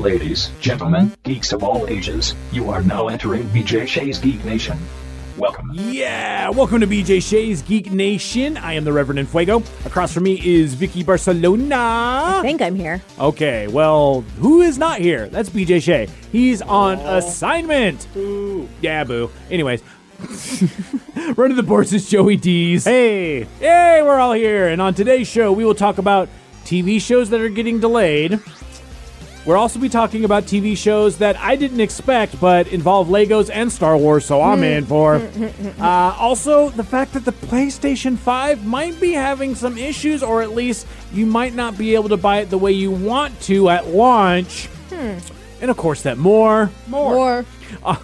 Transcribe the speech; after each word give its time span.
Ladies, 0.00 0.50
gentlemen, 0.62 1.12
geeks 1.24 1.52
of 1.52 1.62
all 1.62 1.86
ages, 1.86 2.34
you 2.52 2.70
are 2.70 2.80
now 2.80 3.08
entering 3.08 3.42
BJ 3.50 3.86
Shea's 3.86 4.18
Geek 4.18 4.42
Nation. 4.46 4.78
Welcome. 5.36 5.72
Yeah, 5.74 6.48
welcome 6.48 6.80
to 6.80 6.86
BJ 6.86 7.22
Shea's 7.22 7.60
Geek 7.60 7.92
Nation. 7.92 8.56
I 8.56 8.72
am 8.72 8.84
the 8.84 8.94
Reverend 8.94 9.28
Fuego. 9.28 9.62
Across 9.84 10.14
from 10.14 10.22
me 10.22 10.40
is 10.42 10.72
Vicky 10.72 11.02
Barcelona. 11.02 11.76
I 11.76 12.40
think 12.40 12.62
I'm 12.62 12.76
here. 12.76 13.02
Okay, 13.18 13.68
well, 13.68 14.22
who 14.38 14.62
is 14.62 14.78
not 14.78 15.00
here? 15.00 15.28
That's 15.28 15.50
BJ 15.50 15.82
Shea. 15.82 16.08
He's 16.32 16.62
on 16.62 16.98
oh. 17.00 17.18
assignment. 17.18 18.06
Boo. 18.14 18.70
Yeah, 18.80 19.04
boo. 19.04 19.30
Anyways, 19.50 19.82
running 21.36 21.58
the 21.58 21.62
boards 21.62 21.92
is 21.92 22.08
Joey 22.08 22.36
D's. 22.36 22.86
Hey, 22.86 23.42
hey, 23.58 24.00
we're 24.02 24.18
all 24.18 24.32
here. 24.32 24.68
And 24.68 24.80
on 24.80 24.94
today's 24.94 25.28
show, 25.28 25.52
we 25.52 25.66
will 25.66 25.74
talk 25.74 25.98
about 25.98 26.30
TV 26.64 27.02
shows 27.02 27.28
that 27.28 27.42
are 27.42 27.50
getting 27.50 27.80
delayed. 27.80 28.40
We'll 29.46 29.56
also 29.56 29.78
be 29.78 29.88
talking 29.88 30.24
about 30.24 30.44
TV 30.44 30.76
shows 30.76 31.16
that 31.18 31.36
I 31.38 31.56
didn't 31.56 31.80
expect 31.80 32.38
but 32.40 32.68
involve 32.68 33.08
Legos 33.08 33.50
and 33.52 33.72
Star 33.72 33.96
Wars, 33.96 34.24
so 34.26 34.42
I'm 34.42 34.62
in 34.62 34.84
for. 34.86 35.16
Uh, 35.80 36.14
also, 36.18 36.68
the 36.70 36.84
fact 36.84 37.14
that 37.14 37.24
the 37.24 37.32
PlayStation 37.32 38.16
5 38.18 38.66
might 38.66 39.00
be 39.00 39.12
having 39.12 39.54
some 39.54 39.78
issues, 39.78 40.22
or 40.22 40.42
at 40.42 40.50
least 40.50 40.86
you 41.12 41.24
might 41.24 41.54
not 41.54 41.78
be 41.78 41.94
able 41.94 42.10
to 42.10 42.16
buy 42.18 42.38
it 42.40 42.50
the 42.50 42.58
way 42.58 42.72
you 42.72 42.90
want 42.90 43.38
to 43.42 43.70
at 43.70 43.88
launch. 43.88 44.68
And 44.90 45.70
of 45.70 45.76
course, 45.76 46.02
that 46.02 46.18
more. 46.18 46.70
more. 46.86 47.14
More. 47.14 47.44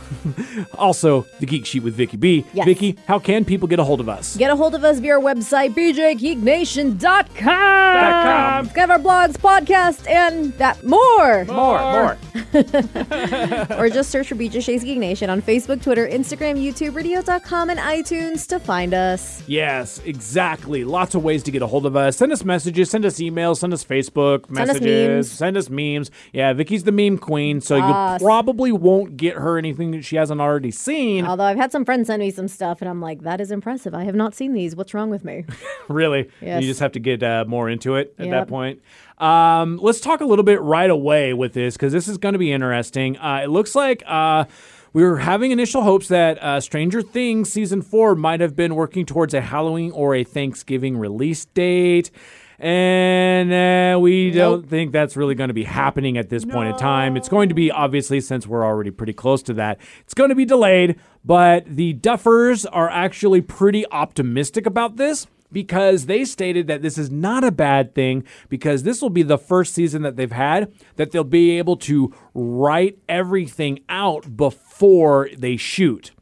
Also, 0.77 1.27
the 1.41 1.47
Geek 1.47 1.67
Sheet 1.67 1.83
with 1.83 1.95
Vicky 1.95 2.17
B. 2.17 2.45
Yes. 2.53 2.67
Vicky, 2.67 2.97
how 3.07 3.19
can 3.19 3.45
people 3.45 3.69
get 3.69 3.79
a 3.79 3.85
hold 3.85 4.01
of 4.01 4.09
us? 4.09 4.37
Get 4.37 4.51
a 4.51 4.57
hold 4.57 4.75
of 4.75 4.85
us 4.85 4.99
via 4.99 5.15
our 5.15 5.21
website, 5.21 5.75
bjgeeknation.com. 5.75 8.67
have 8.69 8.91
our 8.91 8.99
blogs, 8.99 9.35
podcast, 9.35 10.09
and 10.11 10.53
that 10.55 10.83
more. 10.85 11.45
More, 11.47 11.79
more. 11.79 12.19
or 13.79 13.89
just 13.89 14.11
search 14.11 14.29
for 14.29 14.35
BJ 14.35 14.63
Shea's 14.63 14.83
Geek 14.85 14.99
Nation 14.99 15.31
on 15.31 15.43
Facebook, 15.43 15.83
Twitter, 15.83 16.07
Instagram, 16.07 16.57
YouTube, 16.63 16.95
radio.com, 16.95 17.71
and 17.71 17.79
iTunes 17.79 18.47
to 18.49 18.59
find 18.59 18.95
us. 18.95 19.43
Yes, 19.47 20.01
exactly. 20.05 20.85
Lots 20.85 21.15
of 21.15 21.23
ways 21.25 21.43
to 21.45 21.51
get 21.51 21.63
a 21.63 21.67
hold 21.67 21.87
of 21.87 21.97
us. 21.97 22.17
Send 22.17 22.33
us 22.33 22.45
messages, 22.45 22.91
send 22.91 23.05
us 23.05 23.17
emails, 23.19 23.59
send 23.59 23.73
us 23.73 23.85
Facebook 23.85 24.47
Send 24.47 24.59
us 24.71 24.75
messages, 24.81 25.09
memes. 25.09 25.31
send 25.33 25.57
us 25.57 25.71
memes. 25.71 26.11
Yeah, 26.33 26.53
Vicky's 26.53 26.85
the 26.85 26.93
meme 26.93 27.19
queen, 27.19 27.61
so 27.61 27.77
Yes. 27.77 28.21
you 28.21 28.27
probably 28.27 28.73
won't 28.73 29.17
get 29.17 29.35
her 29.37 29.59
anything 29.59 29.91
that 29.93 30.05
she 30.05 30.17
hasn't 30.17 30.41
already 30.41 30.71
seen. 30.71 31.25
Although 31.27 31.45
I've 31.45 31.57
had 31.57 31.73
some 31.73 31.85
friends 31.85 32.07
send 32.09 32.21
me 32.21 32.31
some 32.31 32.49
stuff, 32.49 32.81
and 32.81 32.89
I'm 32.89 33.01
like, 33.01 33.23
that 33.23 33.41
is 33.41 33.51
impressive. 33.51 33.95
I 33.95 34.05
have 34.05 34.15
not 34.15 34.35
seen 34.35 34.53
these. 34.53 34.75
What's 34.77 34.95
wrong 34.95 35.11
with 35.11 35.25
me? 35.25 35.45
really. 35.89 36.31
Yes. 36.41 36.63
You 36.63 36.69
just 36.69 36.81
have 36.81 36.93
to 36.93 37.01
get 37.01 37.23
uh, 37.23 37.45
more 37.47 37.69
into 37.69 37.97
it 37.97 38.15
at 38.19 38.31
that 38.31 38.49
point. 38.49 38.81
Um, 39.19 39.79
let's 39.83 40.01
talk 40.01 40.21
a 40.21 40.25
little 40.25 40.45
bit 40.45 40.61
right 40.61 40.91
away 40.91 41.33
with 41.33 41.53
this 41.55 41.75
because 41.75 41.93
this 41.93 42.09
is 42.09 42.19
going 42.19 42.35
to 42.35 42.39
be 42.39 42.53
interesting. 42.53 43.17
Uh, 43.19 43.41
it 43.45 43.49
looks 43.49 43.75
like. 43.75 44.03
Uh, 44.07 44.45
we 44.93 45.03
were 45.03 45.19
having 45.19 45.51
initial 45.51 45.83
hopes 45.83 46.09
that 46.09 46.43
uh, 46.43 46.59
Stranger 46.59 47.03
Things 47.03 47.53
season 47.53 47.83
four 47.83 48.15
might 48.15 48.41
have 48.41 48.57
been 48.57 48.75
working 48.75 49.05
towards 49.05 49.35
a 49.35 49.43
Halloween 49.43 49.91
or 49.93 50.15
a 50.15 50.25
Thanksgiving 50.25 50.97
release 50.97 51.45
date. 51.45 52.11
And 52.59 53.53
uh, 53.53 54.01
we 54.01 54.31
don't 54.31 54.67
think 54.67 54.93
that's 54.93 55.15
really 55.15 55.35
going 55.35 55.49
to 55.49 55.55
be 55.55 55.65
happening 55.65 56.17
at 56.17 56.31
this 56.31 56.47
point 56.47 56.71
in 56.71 56.77
time. 56.79 57.15
It's 57.19 57.29
going 57.29 57.51
to 57.51 57.55
be, 57.55 57.71
obviously, 57.71 58.23
since 58.23 58.47
we're 58.47 58.65
already 58.65 58.91
pretty 58.91 59.13
close 59.13 59.43
to 59.43 59.53
that, 59.55 59.79
it's 60.01 60.15
going 60.15 60.31
to 60.31 60.35
be 60.35 60.47
delayed. 60.47 60.99
But 61.23 61.67
the 61.67 61.93
Duffers 61.93 62.65
are 62.73 62.89
actually 62.89 63.43
pretty 63.43 63.85
optimistic 63.91 64.65
about 64.65 64.97
this 64.97 65.27
because 65.53 66.07
they 66.07 66.25
stated 66.25 66.67
that 66.67 66.83
this 66.83 66.99
is 66.99 67.11
not 67.11 67.45
a 67.45 67.51
bad 67.51 67.95
thing 67.95 68.25
because 68.49 68.83
this 68.83 69.01
will 69.03 69.11
be 69.11 69.23
the 69.23 69.39
first 69.39 69.75
season 69.75 70.03
that 70.03 70.17
they've 70.17 70.33
had 70.33 70.73
that 70.97 71.11
they'll 71.11 71.25
be 71.25 71.59
able 71.59 71.77
to 71.77 72.15
write 72.35 72.99
everything 73.09 73.81
out 73.89 74.37
before 74.37 75.29
they 75.37 75.57
shoot. 75.57 76.13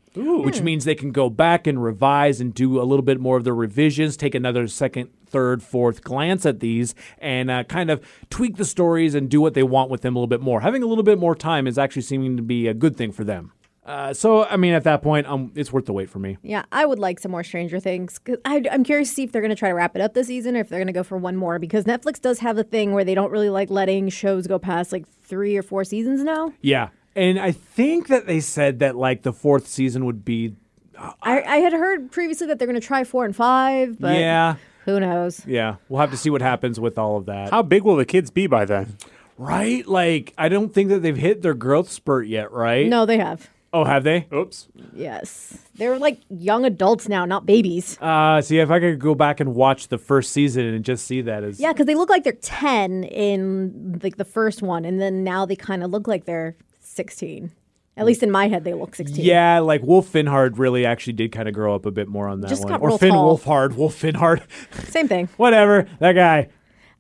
Which 0.45 0.61
means 0.62 0.84
they 0.84 0.95
can 0.95 1.11
go 1.11 1.28
back 1.28 1.67
and 1.67 1.83
revise 1.83 2.41
and 2.41 2.55
do 2.55 2.80
a 2.80 2.84
little 2.84 3.02
bit 3.02 3.19
more 3.19 3.36
of 3.36 3.42
the 3.42 3.52
revisions, 3.52 4.17
take 4.17 4.36
another 4.36 4.68
second, 4.68 5.11
third, 5.27 5.61
fourth 5.61 6.05
glance 6.05 6.46
at 6.46 6.61
these, 6.61 6.95
and 7.18 7.51
uh, 7.51 7.64
kind 7.64 7.90
of 7.90 8.01
tweak 8.30 8.57
the 8.57 8.64
stories 8.64 9.17
and 9.17 9.29
do 9.29 9.40
what 9.40 9.55
they 9.55 9.64
want 9.64 9.90
with 9.90 10.02
them 10.02 10.14
a 10.14 10.18
little 10.20 10.29
bit 10.29 10.40
more. 10.40 10.61
Having 10.61 10.84
a 10.84 10.86
little 10.86 11.02
bit 11.02 11.18
more 11.18 11.34
time 11.34 11.67
is 11.67 11.79
actually 11.79 12.02
seeming 12.02 12.36
to 12.36 12.45
be 12.45 12.68
a 12.68 12.74
good 12.74 12.96
thing 12.96 13.11
for 13.11 13.24
them. 13.24 13.51
Uh, 13.84 14.14
so, 14.14 14.45
I 14.45 14.56
mean, 14.56 14.72
at 14.72 14.84
that 14.84 15.02
point, 15.02 15.27
um, 15.27 15.52
it's 15.55 15.70
worth 15.72 15.84
the 15.84 15.92
wait 15.92 16.08
for 16.08 16.18
me. 16.18 16.39
Yeah, 16.42 16.64
I 16.72 16.86
would 16.86 16.98
like 16.98 17.20
some 17.20 17.33
more 17.33 17.45
Stranger 17.45 17.78
Things. 17.80 18.18
'Cause 18.18 18.39
I, 18.45 18.62
I'm 18.70 18.83
curious 18.83 19.11
to 19.11 19.14
see 19.14 19.24
if 19.24 19.33
they're 19.33 19.42
going 19.42 19.50
to 19.50 19.56
try 19.56 19.68
to 19.68 19.74
wrap 19.74 19.95
it 19.95 20.00
up 20.00 20.14
this 20.14 20.28
season 20.28 20.56
or 20.56 20.61
if 20.61 20.70
they're 20.70 20.78
going 20.78 20.86
to 20.86 20.92
go 20.95 21.02
for 21.02 21.18
one 21.18 21.36
more 21.36 21.58
because 21.58 21.84
Netflix 21.84 22.20
does 22.20 22.39
have 22.39 22.56
a 22.56 22.64
thing 22.64 22.92
where 22.92 23.05
they 23.05 23.14
don't 23.14 23.30
really 23.30 23.50
like 23.50 23.68
letting 23.68 24.08
shows 24.08 24.46
go 24.46 24.58
past 24.58 24.90
like 24.90 25.06
three 25.22 25.56
or 25.56 25.62
four 25.62 25.84
seasons 25.84 26.22
now. 26.24 26.52
Yeah. 26.62 26.89
And 27.14 27.39
I 27.39 27.52
think 27.52 28.08
that 28.08 28.27
they 28.27 28.40
said 28.40 28.78
that 28.78 28.96
like 28.96 29.22
the 29.22 29.33
fourth 29.33 29.67
season 29.68 30.06
would 30.06 30.24
be 30.24 30.55
I, 30.98 31.42
I 31.42 31.56
had 31.56 31.72
heard 31.72 32.11
previously 32.11 32.46
that 32.46 32.58
they're 32.58 32.68
going 32.68 32.80
to 32.80 32.86
try 32.86 33.05
four 33.05 33.24
and 33.24 33.34
five, 33.36 33.98
but 34.01 34.16
yeah. 34.16 34.56
who 34.84 34.98
knows? 35.01 35.45
Yeah. 35.46 35.77
We'll 35.89 36.01
have 36.01 36.11
to 36.12 36.16
see 36.16 36.30
what 36.30 36.40
happens 36.40 36.80
with 36.80 36.98
all 36.98 37.16
of 37.18 37.27
that. 37.27 37.51
How 37.51 37.62
big 37.62 37.83
will 37.83 37.96
the 37.96 38.05
kids 38.06 38.30
be 38.30 38.46
by 38.46 38.64
then? 38.64 38.96
right? 39.36 39.86
Like 39.86 40.33
I 40.39 40.48
don't 40.48 40.72
think 40.72 40.89
that 40.90 41.01
they've 41.02 41.16
hit 41.16 41.42
their 41.42 41.55
growth 41.55 41.90
spurt 41.90 42.27
yet, 42.27 42.52
right? 42.52 42.86
No, 42.89 43.05
they 43.06 43.18
have. 43.18 43.51
Oh, 43.74 43.83
have 43.85 44.05
they? 44.05 44.29
Oops. 44.33 44.68
Yes. 44.95 45.58
They're 45.74 45.98
like 45.98 46.20
young 46.30 46.64
adults 46.64 47.08
now, 47.08 47.24
not 47.24 47.45
babies. 47.45 47.98
Uh 48.01 48.40
see 48.40 48.58
if 48.61 48.70
I 48.70 48.79
could 48.79 49.01
go 49.01 49.14
back 49.17 49.40
and 49.40 49.55
watch 49.55 49.89
the 49.89 49.98
first 49.98 50.30
season 50.30 50.64
and 50.64 50.85
just 50.85 51.07
see 51.07 51.20
that 51.23 51.42
as 51.42 51.58
Yeah, 51.58 51.73
because 51.73 51.86
they 51.86 51.96
look 51.96 52.08
like 52.08 52.23
they're 52.23 52.33
10 52.34 53.02
in 53.05 53.98
like 54.02 54.17
the 54.17 54.24
first 54.24 54.63
one, 54.63 54.84
and 54.84 55.01
then 55.01 55.24
now 55.24 55.45
they 55.45 55.57
kind 55.57 55.83
of 55.83 55.90
look 55.90 56.07
like 56.07 56.24
they're 56.24 56.57
16. 56.80 57.51
At 57.96 58.07
least 58.07 58.23
in 58.23 58.30
my 58.30 58.48
head, 58.48 58.64
they 58.64 58.74
look 58.74 58.95
16. 58.95 59.24
Yeah, 59.24 59.58
like 59.61 59.83
Wolf 59.83 60.13
Finhard 60.13 60.58
really 60.58 60.84
actually 60.86 61.13
did 61.13 61.30
kind 61.33 61.48
of 61.48 61.55
grow 61.55 61.74
up 61.74 61.86
a 61.86 61.90
bit 61.92 62.08
more 62.08 62.29
on 62.29 62.40
that 62.40 62.48
Just 62.48 62.64
one. 62.64 62.73
got 62.73 62.80
or 62.83 62.89
real 62.89 62.98
Finn 62.98 63.11
tall. 63.11 63.39
Wolfhard, 63.39 63.74
Wolf 63.74 64.01
Finhard. 64.01 64.42
Same 64.90 65.07
thing. 65.08 65.29
Whatever. 65.36 65.89
That 66.01 66.13
guy. 66.13 66.48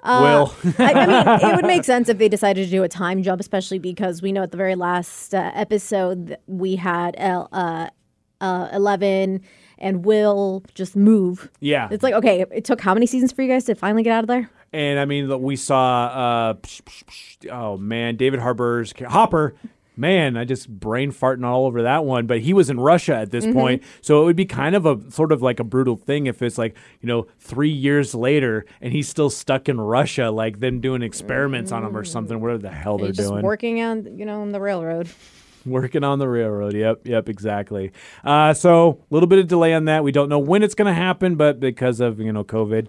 Will. 0.04 0.54
I, 0.78 0.92
I 0.92 1.06
mean, 1.06 1.50
it 1.50 1.56
would 1.56 1.66
make 1.66 1.84
sense 1.92 2.08
if 2.08 2.18
they 2.18 2.28
decided 2.28 2.64
to 2.64 2.70
do 2.70 2.82
a 2.82 2.88
time 2.88 3.22
jump, 3.22 3.40
especially 3.40 3.78
because 3.78 4.22
we 4.22 4.32
know 4.32 4.42
at 4.42 4.50
the 4.50 4.56
very 4.56 4.74
last 4.74 5.34
uh, 5.34 5.50
episode 5.54 6.36
we 6.46 6.76
had 6.76 7.14
El, 7.18 7.48
uh, 7.52 7.88
uh, 8.40 8.68
Eleven 8.72 9.40
and 9.78 10.04
Will 10.04 10.62
just 10.74 10.94
move. 10.96 11.50
yeah. 11.60 11.88
It's 11.90 12.02
like, 12.02 12.14
okay, 12.14 12.44
it 12.50 12.64
took 12.64 12.80
how 12.80 12.94
many 12.94 13.06
seasons 13.06 13.32
for 13.32 13.42
you 13.42 13.48
guys 13.48 13.64
to 13.64 13.74
finally 13.74 14.02
get 14.02 14.12
out 14.12 14.24
of 14.24 14.28
there? 14.28 14.50
And 14.72 14.98
I 14.98 15.04
mean, 15.04 15.40
we 15.40 15.56
saw, 15.56 16.06
uh, 16.06 16.54
psh, 16.54 16.82
psh, 16.82 17.04
psh, 17.04 17.50
oh 17.52 17.76
man, 17.76 18.16
David 18.16 18.40
Harbour's 18.40 18.92
Hopper. 19.08 19.54
Man, 19.96 20.36
I 20.36 20.44
just 20.44 20.68
brain 20.68 21.12
farting 21.12 21.44
all 21.44 21.66
over 21.66 21.82
that 21.82 22.04
one. 22.04 22.26
But 22.26 22.40
he 22.40 22.52
was 22.52 22.70
in 22.70 22.80
Russia 22.80 23.14
at 23.14 23.30
this 23.30 23.46
point, 23.46 23.82
so 24.00 24.22
it 24.22 24.24
would 24.24 24.36
be 24.36 24.44
kind 24.44 24.74
of 24.74 24.86
a 24.86 24.98
sort 25.10 25.32
of 25.32 25.42
like 25.42 25.60
a 25.60 25.64
brutal 25.64 25.96
thing 25.96 26.26
if 26.26 26.42
it's 26.42 26.58
like 26.58 26.76
you 27.00 27.06
know 27.06 27.26
three 27.38 27.70
years 27.70 28.14
later 28.14 28.64
and 28.80 28.92
he's 28.92 29.08
still 29.08 29.30
stuck 29.30 29.68
in 29.68 29.80
Russia, 29.80 30.30
like 30.30 30.60
them 30.60 30.80
doing 30.80 31.02
experiments 31.02 31.72
on 31.72 31.84
him 31.84 31.96
or 31.96 32.04
something. 32.04 32.40
Whatever 32.40 32.58
the 32.62 32.70
hell 32.70 32.98
they're 32.98 33.12
doing. 33.12 33.42
working 33.42 33.82
on, 33.82 34.18
you 34.18 34.24
know, 34.24 34.40
on 34.40 34.52
the 34.52 34.60
railroad. 34.60 35.08
Working 35.66 36.04
on 36.04 36.18
the 36.18 36.28
railroad. 36.28 36.74
Yep, 36.74 37.06
yep, 37.06 37.26
exactly. 37.30 37.90
Uh, 38.22 38.52
so 38.52 39.00
a 39.10 39.14
little 39.14 39.26
bit 39.26 39.38
of 39.38 39.48
delay 39.48 39.72
on 39.72 39.86
that. 39.86 40.04
We 40.04 40.12
don't 40.12 40.28
know 40.28 40.38
when 40.38 40.62
it's 40.62 40.74
going 40.74 40.88
to 40.88 40.92
happen, 40.92 41.36
but 41.36 41.58
because 41.58 42.00
of 42.00 42.20
you 42.20 42.34
know 42.34 42.44
COVID, 42.44 42.88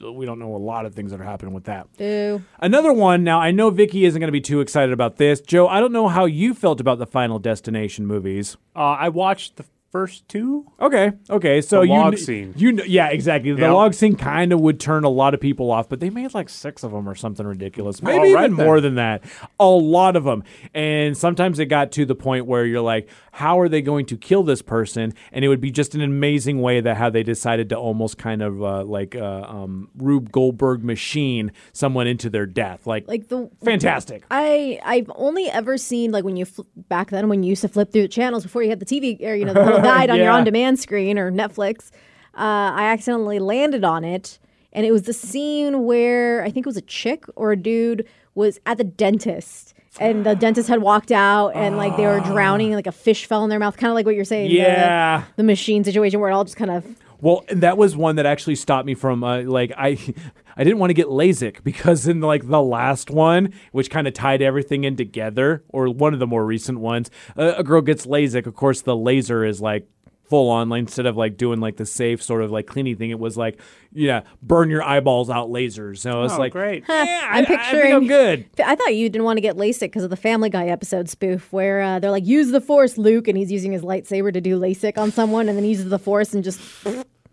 we 0.00 0.26
don't 0.26 0.38
know 0.38 0.54
a 0.54 0.58
lot 0.58 0.86
of 0.86 0.94
things 0.94 1.10
that 1.10 1.20
are 1.20 1.24
happening 1.24 1.54
with 1.54 1.64
that. 1.64 1.88
Ew. 1.98 2.42
Another 2.60 2.92
one. 2.92 3.24
Now 3.24 3.40
I 3.40 3.50
know 3.50 3.70
Vicky 3.70 4.04
isn't 4.04 4.18
going 4.20 4.28
to 4.28 4.32
be 4.32 4.40
too 4.40 4.60
excited 4.60 4.92
about 4.92 5.16
this. 5.16 5.40
Joe, 5.40 5.66
I 5.68 5.80
don't 5.80 5.92
know 5.92 6.08
how 6.08 6.24
you 6.26 6.54
felt 6.54 6.80
about 6.80 6.98
the 6.98 7.06
Final 7.06 7.38
Destination 7.38 8.06
movies. 8.06 8.56
Uh, 8.76 8.96
I 8.98 9.08
watched 9.08 9.56
the 9.56 9.64
first 9.94 10.28
two. 10.28 10.66
Okay, 10.80 11.12
okay. 11.30 11.60
So 11.60 11.80
The 11.82 11.86
you 11.86 11.92
log 11.92 12.14
kn- 12.14 12.24
scene. 12.24 12.54
you 12.56 12.74
kn- 12.74 12.90
yeah, 12.90 13.10
exactly. 13.10 13.52
The 13.52 13.60
Yeah. 13.62 13.70
log 13.70 13.94
scene 13.94 14.16
kind 14.16 14.52
of 14.52 14.58
would 14.60 14.80
turn 14.80 15.04
a 15.04 15.08
lot 15.08 15.34
of 15.34 15.40
people 15.40 15.70
off, 15.70 15.88
but 15.88 16.00
they 16.00 16.10
made 16.10 16.34
like 16.34 16.48
six 16.48 16.82
of 16.82 16.90
them 16.90 17.08
or 17.08 17.14
something 17.14 17.46
ridiculous. 17.46 18.02
Maybe 18.02 18.18
All 18.18 18.26
even 18.26 18.56
then. 18.56 18.66
more 18.66 18.80
than 18.80 18.96
that. 18.96 19.22
A 19.60 19.68
lot 19.68 20.16
of 20.16 20.24
them, 20.24 20.42
and 20.74 21.16
sometimes 21.16 21.60
it 21.60 21.66
got 21.66 21.92
to 21.92 22.04
the 22.04 22.16
point 22.16 22.46
where 22.46 22.66
you're 22.66 22.80
like, 22.80 23.08
how 23.30 23.60
are 23.60 23.68
they 23.68 23.82
going 23.82 24.04
to 24.06 24.16
kill 24.16 24.42
this 24.42 24.62
person? 24.62 25.12
And 25.32 25.44
it 25.44 25.48
would 25.48 25.60
be 25.60 25.70
just 25.70 25.94
an 25.94 26.00
amazing 26.02 26.60
way 26.60 26.80
that 26.80 26.96
how 26.96 27.08
they 27.08 27.22
decided 27.22 27.68
to 27.68 27.76
almost 27.76 28.18
kind 28.18 28.42
of 28.42 28.60
uh, 28.64 28.82
like 28.84 29.14
uh, 29.14 29.42
um, 29.46 29.90
Rube 29.96 30.32
Goldberg 30.32 30.82
machine 30.82 31.52
someone 31.72 32.08
into 32.08 32.28
their 32.28 32.46
death. 32.46 32.84
Like, 32.84 33.06
Like 33.06 33.28
the 33.28 33.48
fantastic. 33.64 34.24
I 34.28 34.80
I've 34.84 35.10
only 35.14 35.48
ever 35.50 35.78
seen 35.78 36.10
like 36.10 36.24
when 36.24 36.36
you 36.36 36.46
fl- 36.46 36.62
back 36.88 37.10
then 37.10 37.28
when 37.28 37.44
you 37.44 37.50
used 37.50 37.62
to 37.62 37.68
flip 37.68 37.92
through 37.92 38.02
the 38.02 38.08
channels 38.08 38.42
before 38.42 38.62
you 38.64 38.70
had 38.70 38.80
the 38.80 38.86
TV 38.86 39.20
or 39.22 39.34
you 39.36 39.44
know 39.44 39.52
the 39.52 39.64
little 39.64 39.83
guide 39.98 40.10
on 40.10 40.18
your 40.18 40.30
on 40.30 40.44
demand 40.44 40.78
screen 40.78 41.18
or 41.18 41.30
Netflix. 41.30 41.90
Uh, 42.36 42.74
I 42.74 42.84
accidentally 42.86 43.38
landed 43.38 43.84
on 43.84 44.04
it, 44.04 44.38
and 44.72 44.84
it 44.84 44.90
was 44.92 45.02
the 45.02 45.12
scene 45.12 45.84
where 45.84 46.42
I 46.42 46.50
think 46.50 46.66
it 46.66 46.68
was 46.68 46.76
a 46.76 46.82
chick 46.82 47.24
or 47.36 47.52
a 47.52 47.56
dude 47.56 48.06
was 48.34 48.58
at 48.66 48.78
the 48.78 48.84
dentist. 48.84 49.72
And 50.00 50.26
the 50.26 50.34
dentist 50.34 50.68
had 50.68 50.82
walked 50.82 51.12
out, 51.12 51.50
and 51.54 51.76
like 51.76 51.96
they 51.96 52.04
were 52.04 52.18
drowning, 52.18 52.68
and 52.68 52.74
like 52.74 52.88
a 52.88 52.92
fish 52.92 53.26
fell 53.26 53.44
in 53.44 53.50
their 53.50 53.60
mouth, 53.60 53.76
kind 53.76 53.92
of 53.92 53.94
like 53.94 54.04
what 54.04 54.16
you're 54.16 54.24
saying. 54.24 54.48
the- 54.48 54.56
Yeah. 54.56 55.22
the, 55.36 55.44
machine 55.44 55.84
situation 55.84 56.18
where 56.18 56.30
it 56.30 56.32
all 56.32 56.42
just 56.42 56.56
kind 56.56 56.72
of 56.72 56.84
Well, 57.24 57.42
and 57.48 57.62
that 57.62 57.78
was 57.78 57.96
one 57.96 58.16
that 58.16 58.26
actually 58.26 58.56
stopped 58.56 58.84
me 58.86 58.94
from 58.94 59.24
uh, 59.24 59.42
like 59.42 59.72
I 59.76 59.98
I 60.56 60.62
didn't 60.62 60.78
want 60.78 60.90
to 60.90 60.94
get 60.94 61.06
LASIK 61.06 61.64
because 61.64 62.06
in 62.06 62.20
like 62.20 62.46
the 62.46 62.62
last 62.62 63.10
one, 63.10 63.52
which 63.72 63.88
kind 63.90 64.06
of 64.06 64.12
tied 64.14 64.42
everything 64.42 64.84
in 64.84 64.94
together, 64.94 65.64
or 65.70 65.88
one 65.88 66.12
of 66.12 66.20
the 66.20 66.26
more 66.26 66.44
recent 66.44 66.80
ones, 66.80 67.10
uh, 67.36 67.54
a 67.56 67.64
girl 67.64 67.80
gets 67.80 68.04
LASIK. 68.06 68.46
Of 68.46 68.54
course, 68.54 68.82
the 68.82 68.94
laser 68.94 69.42
is 69.44 69.60
like 69.62 69.88
full 70.28 70.48
on 70.50 70.68
like 70.70 70.80
instead 70.80 71.04
of 71.06 71.16
like 71.18 71.36
doing 71.36 71.60
like 71.60 71.76
the 71.76 71.84
safe 71.84 72.22
sort 72.22 72.42
of 72.42 72.50
like 72.50 72.66
cleaning 72.66 72.96
thing 72.96 73.10
it 73.10 73.18
was 73.18 73.36
like 73.36 73.60
yeah 73.92 74.22
burn 74.40 74.70
your 74.70 74.82
eyeballs 74.82 75.28
out 75.28 75.50
lasers 75.50 75.98
so 75.98 76.22
it's 76.24 76.32
Oh, 76.32 76.38
like 76.38 76.52
great. 76.52 76.82
yeah 76.88 77.28
I, 77.30 77.38
I'm 77.40 77.44
I 77.44 77.46
think 77.46 77.60
picturing. 77.60 77.92
i'm 77.92 78.06
good 78.06 78.46
I 78.64 78.74
thought 78.74 78.94
you 78.94 79.10
didn't 79.10 79.24
want 79.26 79.36
to 79.36 79.42
get 79.42 79.56
LASIK 79.56 79.80
because 79.80 80.02
of 80.02 80.08
the 80.08 80.16
Family 80.16 80.48
Guy 80.48 80.68
episode 80.68 81.10
spoof, 81.10 81.52
where 81.52 81.82
uh, 81.82 81.98
they're 81.98 82.10
like, 82.10 82.24
"Use 82.24 82.52
the 82.52 82.60
Force, 82.62 82.96
Luke," 82.96 83.28
and 83.28 83.36
he's 83.36 83.52
using 83.52 83.72
his 83.72 83.82
lightsaber 83.82 84.32
to 84.32 84.40
do 84.40 84.58
LASIK 84.58 84.96
on 84.96 85.12
someone, 85.12 85.46
and 85.48 85.58
then 85.58 85.64
he 85.64 85.70
uses 85.70 85.90
the 85.90 85.98
Force 85.98 86.32
and 86.32 86.42
just 86.42 86.58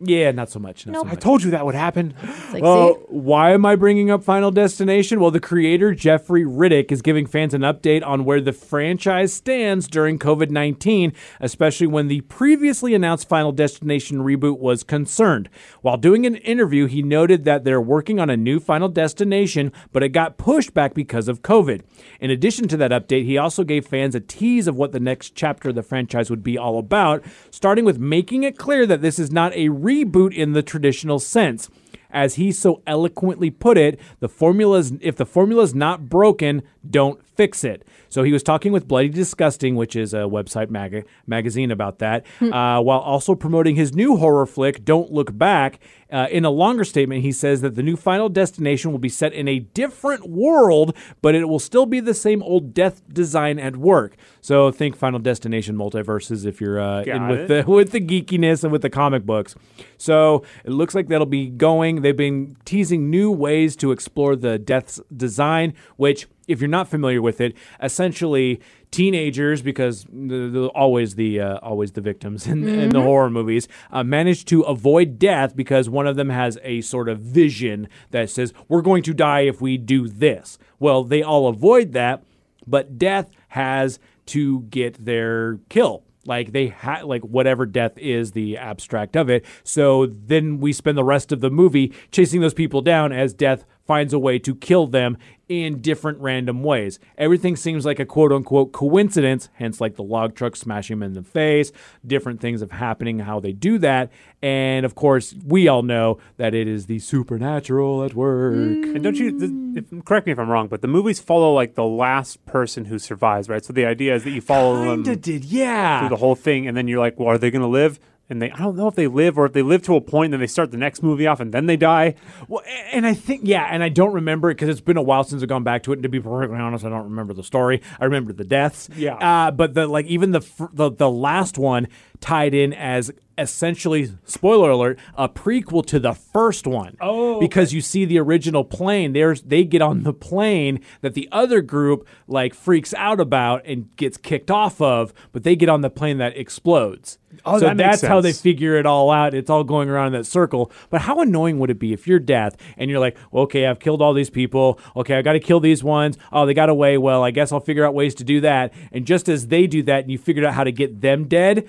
yeah 0.03 0.31
not 0.31 0.50
so 0.50 0.59
much 0.59 0.86
not 0.86 0.94
so 0.94 1.00
Nope. 1.00 1.07
much 1.07 1.18
I 1.18 1.19
told 1.19 1.44
you 1.44 1.51
that 1.51 1.65
would 1.65 1.75
happen. 1.75 2.13
like, 2.53 2.63
Well, 2.63 2.95
see, 2.95 3.01
why 3.09 3.51
am 3.51 3.65
I 3.65 3.75
bringing 3.75 4.09
up 4.12 4.24
Final 4.24 4.51
Destination? 4.51 5.19
Well, 5.19 5.31
the 5.31 5.39
creator, 5.39 5.94
Jeffrey 5.94 6.45
Reddick, 6.45 6.92
is 6.92 7.01
giving 7.01 7.25
fans 7.25 7.53
an 7.53 7.62
update 7.62 8.06
on 8.06 8.25
where 8.25 8.42
the 8.42 8.53
franchise 8.53 9.33
stands 9.33 9.88
during 9.88 10.19
COVID 10.19 10.50
19, 10.50 11.13
especially 11.39 11.88
when 11.88 12.07
the 12.07 12.21
previously 12.21 12.94
announced 12.94 13.27
Final 13.30 13.51
Destination 13.51 14.19
reboot 14.19 14.59
was 14.59 14.83
concerned. 14.83 15.50
While 15.81 15.98
doing 15.98 16.25
an 16.25 16.36
interview, 16.36 16.88
he 16.88 17.01
noted 17.01 17.45
that 17.45 17.63
they're 17.63 17.81
working 17.81 18.19
on 18.19 18.30
a 18.30 18.38
new 18.38 18.59
Final 18.59 18.89
Destination, 18.89 19.71
but 19.92 20.03
it 20.03 20.09
got 20.09 20.38
pushed 20.38 20.74
back 20.74 20.94
because 20.94 21.27
of 21.27 21.42
COVID. 21.42 21.81
In 22.19 22.30
addition 22.31 22.68
to 22.69 22.77
that 22.77 22.92
update, 22.92 23.25
he 23.25 23.38
also 23.38 23.63
gave 23.63 23.86
fans 23.86 24.15
a 24.15 24.19
tease 24.19 24.68
of 24.68 24.75
what 24.75 24.92
the 24.92 25.00
next 25.00 25.36
chapter 25.36 25.69
of 25.69 25.75
the 25.75 25.83
franchise 25.83 26.30
would 26.30 26.44
be 26.44 26.57
all 26.57 26.77
about, 26.77 27.24
starting 27.50 27.86
with 27.86 28.00
making 28.00 28.44
it 28.44 28.57
clear 28.57 28.86
that 28.86 29.01
this 29.01 29.19
is 29.19 29.31
not 29.31 29.53
a 29.56 29.69
reboot 29.91 30.33
in 30.33 30.53
the 30.53 30.63
traditional 30.63 31.19
sense 31.19 31.69
as 32.13 32.35
he 32.35 32.51
so 32.51 32.81
eloquently 32.85 33.49
put 33.49 33.77
it, 33.77 33.99
the 34.19 34.29
formula's 34.29 34.93
if 35.01 35.15
the 35.15 35.25
formula's 35.25 35.73
not 35.73 36.09
broken, 36.09 36.61
don't 36.88 37.25
fix 37.25 37.63
it. 37.63 37.85
So 38.11 38.21
he 38.21 38.31
was 38.31 38.43
talking 38.43 38.71
with 38.71 38.87
Bloody 38.87 39.09
Disgusting, 39.09 39.75
which 39.75 39.95
is 39.95 40.13
a 40.13 40.19
website 40.19 40.69
mag- 40.69 41.07
magazine 41.25 41.71
about 41.71 41.97
that, 41.99 42.25
uh, 42.41 42.79
while 42.81 42.99
also 42.99 43.33
promoting 43.33 43.75
his 43.75 43.95
new 43.95 44.17
horror 44.17 44.45
flick, 44.45 44.85
Don't 44.85 45.11
Look 45.11 45.35
Back. 45.35 45.79
Uh, 46.11 46.27
in 46.29 46.43
a 46.43 46.49
longer 46.49 46.83
statement, 46.83 47.21
he 47.21 47.31
says 47.31 47.61
that 47.61 47.75
the 47.75 47.81
new 47.81 47.95
Final 47.95 48.27
Destination 48.27 48.91
will 48.91 48.99
be 48.99 49.07
set 49.07 49.31
in 49.31 49.47
a 49.47 49.59
different 49.59 50.29
world, 50.29 50.93
but 51.21 51.35
it 51.35 51.45
will 51.45 51.57
still 51.57 51.85
be 51.85 52.01
the 52.01 52.13
same 52.13 52.43
old 52.43 52.73
death 52.73 53.01
design 53.13 53.57
at 53.57 53.77
work. 53.77 54.17
So 54.41 54.71
think 54.71 54.97
Final 54.97 55.19
Destination 55.19 55.77
multiverses 55.77 56.45
if 56.45 56.59
you're 56.59 56.81
uh, 56.81 57.03
in 57.03 57.27
with 57.29 57.49
it. 57.49 57.65
the 57.65 57.71
with 57.71 57.91
the 57.91 58.01
geekiness 58.01 58.63
and 58.63 58.73
with 58.73 58.81
the 58.81 58.89
comic 58.89 59.25
books. 59.25 59.55
So 59.97 60.43
it 60.65 60.71
looks 60.71 60.93
like 60.93 61.07
that'll 61.07 61.25
be 61.25 61.47
going. 61.47 62.01
They've 62.01 62.15
been 62.17 62.57
teasing 62.65 63.09
new 63.09 63.31
ways 63.31 63.77
to 63.77 63.91
explore 63.91 64.35
the 64.35 64.59
death's 64.59 64.99
design, 65.15 65.73
which, 65.95 66.27
if 66.47 66.59
you're 66.59 66.67
not 66.67 66.89
familiar 66.89 67.21
with 67.21 67.39
it, 67.39 67.55
essentially 68.01 68.59
teenagers, 68.89 69.62
because 69.62 70.06
the, 70.12 70.50
the, 70.50 70.68
always 70.75 71.15
the 71.15 71.39
uh, 71.39 71.57
always 71.59 71.92
the 71.92 72.01
victims 72.01 72.48
in, 72.48 72.68
in 72.68 72.89
the 72.89 73.01
horror 73.01 73.30
movies, 73.30 73.68
uh, 73.92 74.03
manage 74.03 74.44
to 74.45 74.62
avoid 74.62 75.19
death 75.19 75.56
because 75.56 75.88
one 75.88 76.07
of 76.07 76.15
them 76.15 76.30
has 76.30 76.57
a 76.63 76.81
sort 76.81 77.07
of 77.07 77.19
vision 77.19 77.88
that 78.09 78.30
says 78.30 78.53
we're 78.68 78.81
going 78.81 79.03
to 79.03 79.13
die 79.13 79.42
if 79.42 79.62
we 79.62 79.77
do 79.77 80.07
this. 80.07 80.57
Well, 80.80 81.03
they 81.03 81.21
all 81.21 81.48
avoid 81.48 81.94
that, 81.94 82.24
but 82.65 82.98
death 82.98 83.30
has 83.50 84.00
to 84.27 84.62
get 84.62 85.06
their 85.06 85.59
kill. 85.69 86.03
Like 86.25 86.51
they 86.51 86.68
had 86.68 87.03
like 87.03 87.21
whatever 87.24 87.65
death 87.65 87.98
is 87.98 88.31
the 88.31 88.57
abstract 88.57 89.15
of 89.15 89.30
it. 89.30 89.45
So 89.63 90.06
then 90.06 90.59
we 90.59 90.74
spend 90.74 90.98
the 90.98 91.03
rest 91.03 91.31
of 91.31 91.39
the 91.39 91.50
movie 91.50 91.94
chasing 92.12 92.42
those 92.42 92.53
people 92.53 92.81
down 92.81 93.12
as 93.12 93.33
death 93.33 93.65
finds 93.88 94.13
a 94.13 94.19
way 94.19 94.38
to 94.39 94.56
kill 94.56 94.88
them 94.88 95.18
in 95.51 95.81
different 95.81 96.18
random 96.19 96.63
ways. 96.63 96.98
Everything 97.18 97.57
seems 97.57 97.86
like 97.86 98.00
a 98.00 98.06
quote 98.06 98.31
unquote 98.31 98.71
coincidence 98.71 99.50
hence 99.56 99.81
like 99.81 99.98
the 99.98 100.03
log 100.03 100.33
truck 100.33 100.56
smashing 100.56 100.94
him 100.95 101.03
in 101.03 101.13
the 101.13 101.24
face. 101.24 101.74
Different 102.07 102.39
things 102.39 102.62
of 102.62 102.71
happening 102.71 103.19
how 103.19 103.42
they 103.42 103.51
do 103.51 103.77
that. 103.80 104.09
And 104.42 104.86
of 104.86 104.95
course 104.95 105.36
we 105.45 105.68
all 105.68 105.83
know 105.83 106.19
that 106.38 106.53
it 106.53 106.69
is 106.69 106.86
the 106.86 107.00
supernatural 107.00 108.03
at 108.03 108.13
work. 108.13 108.53
And 108.56 109.03
don't 109.03 109.18
you, 109.18 109.38
th- 109.38 109.83
if, 109.92 110.06
correct 110.06 110.25
me 110.25 110.31
if 110.31 110.39
I'm 110.39 110.50
wrong, 110.50 110.69
but 110.69 110.81
the 110.81 110.88
movies 110.88 111.19
follow 111.19 111.53
like 111.53 111.75
the 111.75 111.83
last 111.83 112.45
person 112.45 112.86
who 112.86 112.98
survives, 112.98 113.50
right? 113.50 113.63
So 113.63 113.74
the 113.74 113.86
idea 113.86 114.15
is 114.15 114.24
that 114.24 114.31
you 114.31 114.42
follow 114.42 114.83
them 114.86 115.03
Kinda 115.03 115.19
did 115.19 115.44
yeah. 115.44 116.00
through 116.00 116.09
the 116.09 116.18
whole 116.18 116.36
thing, 116.36 116.68
and 116.68 116.77
then 116.77 116.88
you're 116.88 117.00
like, 117.00 117.19
well, 117.19 117.27
are 117.30 117.38
they 117.38 117.51
going 117.51 117.62
to 117.62 117.68
live? 117.68 118.00
And 118.31 118.41
they, 118.41 118.49
I 118.49 118.57
don't 118.59 118.77
know 118.77 118.87
if 118.87 118.95
they 118.95 119.07
live 119.07 119.37
or 119.37 119.45
if 119.45 119.51
they 119.51 119.61
live 119.61 119.81
to 119.83 119.95
a 119.95 120.01
point, 120.01 120.27
and 120.27 120.33
then 120.35 120.39
they 120.39 120.47
start 120.47 120.71
the 120.71 120.77
next 120.77 121.03
movie 121.03 121.27
off, 121.27 121.41
and 121.41 121.53
then 121.53 121.65
they 121.65 121.75
die. 121.75 122.15
Well, 122.47 122.63
and 122.93 123.05
I 123.05 123.13
think 123.13 123.41
yeah, 123.43 123.67
and 123.69 123.83
I 123.83 123.89
don't 123.89 124.13
remember 124.13 124.49
it 124.49 124.55
because 124.55 124.69
it's 124.69 124.79
been 124.79 124.95
a 124.95 125.01
while 125.01 125.25
since 125.25 125.43
I've 125.43 125.49
gone 125.49 125.65
back 125.65 125.83
to 125.83 125.91
it. 125.91 125.95
And 125.97 126.03
to 126.03 126.09
be 126.09 126.21
perfectly 126.21 126.57
honest, 126.57 126.85
I 126.85 126.89
don't 126.89 127.03
remember 127.03 127.33
the 127.33 127.43
story. 127.43 127.81
I 127.99 128.05
remember 128.05 128.31
the 128.31 128.45
deaths. 128.45 128.89
Yeah. 128.95 129.15
Uh, 129.15 129.51
but 129.51 129.73
the 129.73 129.85
like 129.85 130.05
even 130.05 130.31
the 130.31 130.39
the 130.71 130.89
the 130.89 131.09
last 131.09 131.57
one 131.57 131.89
tied 132.21 132.53
in 132.53 132.71
as 132.71 133.11
essentially 133.41 134.11
spoiler 134.25 134.69
alert 134.69 134.99
a 135.15 135.27
prequel 135.29 135.85
to 135.88 135.99
the 135.99 136.13
first 136.13 136.67
one. 136.67 136.97
Oh, 137.01 137.39
because 137.39 137.73
you 137.73 137.81
see 137.81 138.05
the 138.05 138.19
original 138.19 138.63
plane. 138.63 139.13
There's 139.13 139.41
they 139.41 139.63
get 139.63 139.81
on 139.81 140.03
the 140.03 140.13
plane 140.13 140.79
that 141.01 141.13
the 141.13 141.27
other 141.31 141.61
group 141.61 142.07
like 142.27 142.53
freaks 142.53 142.93
out 142.93 143.19
about 143.19 143.65
and 143.65 143.95
gets 143.95 144.17
kicked 144.17 144.51
off 144.51 144.81
of, 144.81 145.13
but 145.31 145.43
they 145.43 145.55
get 145.55 145.69
on 145.69 145.81
the 145.81 145.89
plane 145.89 146.17
that 146.19 146.38
explodes. 146.38 147.17
Oh, 147.45 147.59
so 147.59 147.65
that 147.65 147.77
makes 147.77 148.01
that's 148.01 148.01
how 148.03 148.21
they 148.21 148.33
figure 148.33 148.75
it 148.75 148.85
all 148.85 149.09
out. 149.09 149.33
It's 149.33 149.49
all 149.49 149.63
going 149.63 149.89
around 149.89 150.07
in 150.07 150.13
that 150.13 150.25
circle. 150.25 150.71
But 150.89 151.01
how 151.01 151.21
annoying 151.21 151.59
would 151.59 151.69
it 151.69 151.79
be 151.79 151.93
if 151.93 152.07
you're 152.07 152.19
death 152.19 152.57
and 152.77 152.89
you're 152.89 152.99
like, 152.99 153.17
well, 153.31 153.43
okay, 153.43 153.67
I've 153.67 153.79
killed 153.79 154.01
all 154.01 154.13
these 154.13 154.29
people. 154.29 154.79
Okay, 154.95 155.15
I 155.15 155.21
got 155.21 155.33
to 155.33 155.39
kill 155.39 155.59
these 155.59 155.83
ones. 155.83 156.17
Oh, 156.31 156.45
they 156.45 156.53
got 156.53 156.69
away. 156.69 156.97
Well, 156.97 157.23
I 157.23 157.31
guess 157.31 157.51
I'll 157.51 157.59
figure 157.59 157.85
out 157.85 157.93
ways 157.93 158.15
to 158.15 158.23
do 158.23 158.41
that. 158.41 158.73
And 158.91 159.05
just 159.05 159.29
as 159.29 159.47
they 159.47 159.67
do 159.67 159.83
that 159.83 160.03
and 160.03 160.11
you 160.11 160.17
figured 160.17 160.45
out 160.45 160.53
how 160.53 160.63
to 160.63 160.71
get 160.71 161.01
them 161.01 161.27
dead, 161.27 161.67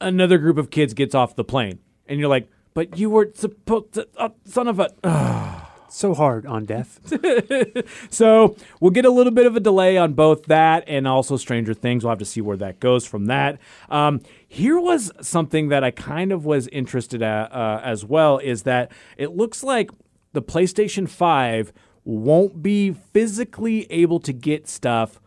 another 0.00 0.38
group 0.38 0.58
of 0.58 0.70
kids 0.70 0.94
gets 0.94 1.14
off 1.14 1.36
the 1.36 1.44
plane. 1.44 1.78
And 2.06 2.18
you're 2.18 2.28
like, 2.28 2.48
but 2.74 2.98
you 2.98 3.10
were 3.10 3.30
supposed 3.34 3.94
to, 3.94 4.08
uh, 4.16 4.30
son 4.44 4.68
of 4.68 4.80
a. 4.80 5.64
So 5.90 6.12
hard 6.12 6.44
on 6.44 6.66
death. 6.66 7.00
So 8.10 8.56
we'll 8.78 8.90
get 8.90 9.06
a 9.06 9.10
little 9.10 9.32
bit 9.32 9.46
of 9.46 9.56
a 9.56 9.60
delay 9.60 9.96
on 9.96 10.12
both 10.12 10.44
that 10.44 10.84
and 10.86 11.08
also 11.08 11.38
Stranger 11.38 11.72
Things. 11.72 12.04
We'll 12.04 12.10
have 12.10 12.18
to 12.18 12.26
see 12.26 12.42
where 12.42 12.58
that 12.58 12.78
goes 12.78 13.06
from 13.06 13.24
that. 13.26 13.58
Um, 13.88 14.20
here 14.46 14.78
was 14.78 15.10
something 15.22 15.68
that 15.68 15.82
I 15.82 15.90
kind 15.90 16.30
of 16.30 16.44
was 16.44 16.68
interested 16.68 17.22
at 17.22 17.50
uh, 17.52 17.80
as 17.82 18.04
well 18.04 18.36
is 18.36 18.64
that 18.64 18.92
it 19.16 19.34
looks 19.34 19.64
like 19.64 19.90
the 20.34 20.42
PlayStation 20.42 21.08
5 21.08 21.72
won't 22.04 22.62
be 22.62 22.92
physically 22.92 23.90
able 23.90 24.20
to 24.20 24.32
get 24.32 24.68
stuff 24.68 25.20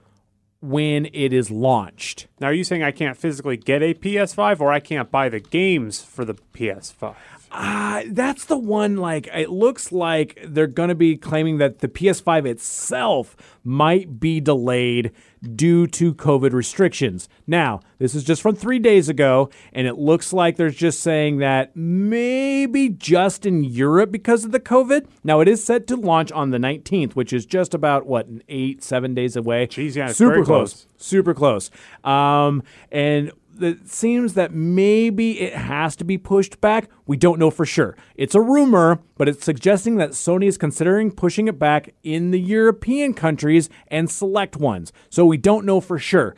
when 0.61 1.07
it 1.11 1.33
is 1.33 1.49
launched. 1.49 2.27
now, 2.39 2.47
are 2.47 2.53
you 2.53 2.63
saying 2.63 2.83
I 2.83 2.91
can't 2.91 3.17
physically 3.17 3.57
get 3.57 3.81
a 3.81 3.93
PS5, 3.93 4.59
or 4.61 4.71
I 4.71 4.79
can't 4.79 5.09
buy 5.09 5.27
the 5.27 5.39
games 5.39 6.01
for 6.01 6.23
the 6.23 6.35
PS5? 6.35 7.15
Uh, 7.53 8.03
that's 8.07 8.45
the 8.45 8.57
one, 8.57 8.95
like, 8.95 9.27
it 9.27 9.49
looks 9.49 9.91
like 9.91 10.39
they're 10.45 10.67
going 10.67 10.87
to 10.87 10.95
be 10.95 11.17
claiming 11.17 11.57
that 11.57 11.79
the 11.79 11.89
PS5 11.89 12.45
itself 12.45 13.35
might 13.63 14.21
be 14.21 14.39
delayed 14.39 15.11
due 15.55 15.85
to 15.87 16.13
COVID 16.13 16.53
restrictions. 16.53 17.27
Now, 17.45 17.81
this 17.99 18.15
is 18.15 18.23
just 18.23 18.41
from 18.41 18.55
three 18.55 18.79
days 18.79 19.09
ago, 19.09 19.49
and 19.73 19.85
it 19.85 19.97
looks 19.97 20.31
like 20.31 20.55
they're 20.55 20.69
just 20.69 21.01
saying 21.01 21.39
that 21.39 21.75
maybe 21.75 22.87
just 22.87 23.45
in 23.45 23.65
Europe 23.65 24.11
because 24.11 24.45
of 24.45 24.51
the 24.51 24.59
COVID. 24.59 25.07
Now, 25.23 25.41
it 25.41 25.49
is 25.49 25.61
set 25.61 25.87
to 25.87 25.97
launch 25.97 26.31
on 26.31 26.51
the 26.51 26.57
19th, 26.57 27.13
which 27.13 27.33
is 27.33 27.45
just 27.45 27.73
about, 27.73 28.05
what, 28.05 28.27
eight, 28.47 28.81
seven 28.81 29.13
days 29.13 29.35
away. 29.35 29.67
Jeez, 29.67 29.95
yeah, 29.95 30.13
super 30.13 30.35
close. 30.45 30.45
close. 30.45 30.87
Super 30.97 31.33
close. 31.33 31.69
Um, 32.05 32.63
and 32.91 33.31
it 33.63 33.87
seems 33.89 34.33
that 34.33 34.53
maybe 34.53 35.39
it 35.39 35.53
has 35.53 35.95
to 35.97 36.03
be 36.03 36.17
pushed 36.17 36.61
back. 36.61 36.89
We 37.05 37.17
don't 37.17 37.39
know 37.39 37.51
for 37.51 37.65
sure. 37.65 37.95
It's 38.15 38.35
a 38.35 38.41
rumor, 38.41 38.99
but 39.17 39.29
it's 39.29 39.45
suggesting 39.45 39.95
that 39.97 40.11
Sony 40.11 40.47
is 40.47 40.57
considering 40.57 41.11
pushing 41.11 41.47
it 41.47 41.59
back 41.59 41.93
in 42.03 42.31
the 42.31 42.39
European 42.39 43.13
countries 43.13 43.69
and 43.87 44.09
select 44.09 44.57
ones. 44.57 44.91
So 45.09 45.25
we 45.25 45.37
don't 45.37 45.65
know 45.65 45.81
for 45.81 45.99
sure. 45.99 46.35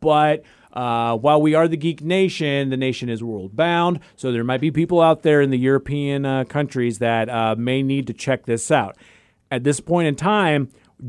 But 0.00 0.42
uh, 0.72 1.16
while 1.16 1.40
we 1.40 1.54
are 1.54 1.68
the 1.68 1.76
geek 1.76 2.02
nation, 2.02 2.70
the 2.70 2.76
nation 2.76 3.08
is 3.08 3.22
world 3.22 3.56
bound. 3.56 4.00
So 4.16 4.32
there 4.32 4.44
might 4.44 4.60
be 4.60 4.70
people 4.70 5.00
out 5.00 5.22
there 5.22 5.40
in 5.40 5.50
the 5.50 5.58
European 5.58 6.26
uh, 6.26 6.44
countries 6.44 6.98
that 6.98 7.28
uh, 7.28 7.54
may 7.56 7.82
need 7.82 8.06
to 8.08 8.12
check 8.12 8.44
this 8.44 8.70
out. 8.70 8.96
At 9.50 9.62
this 9.62 9.78
point 9.78 10.08
in 10.08 10.16
time, 10.16 10.68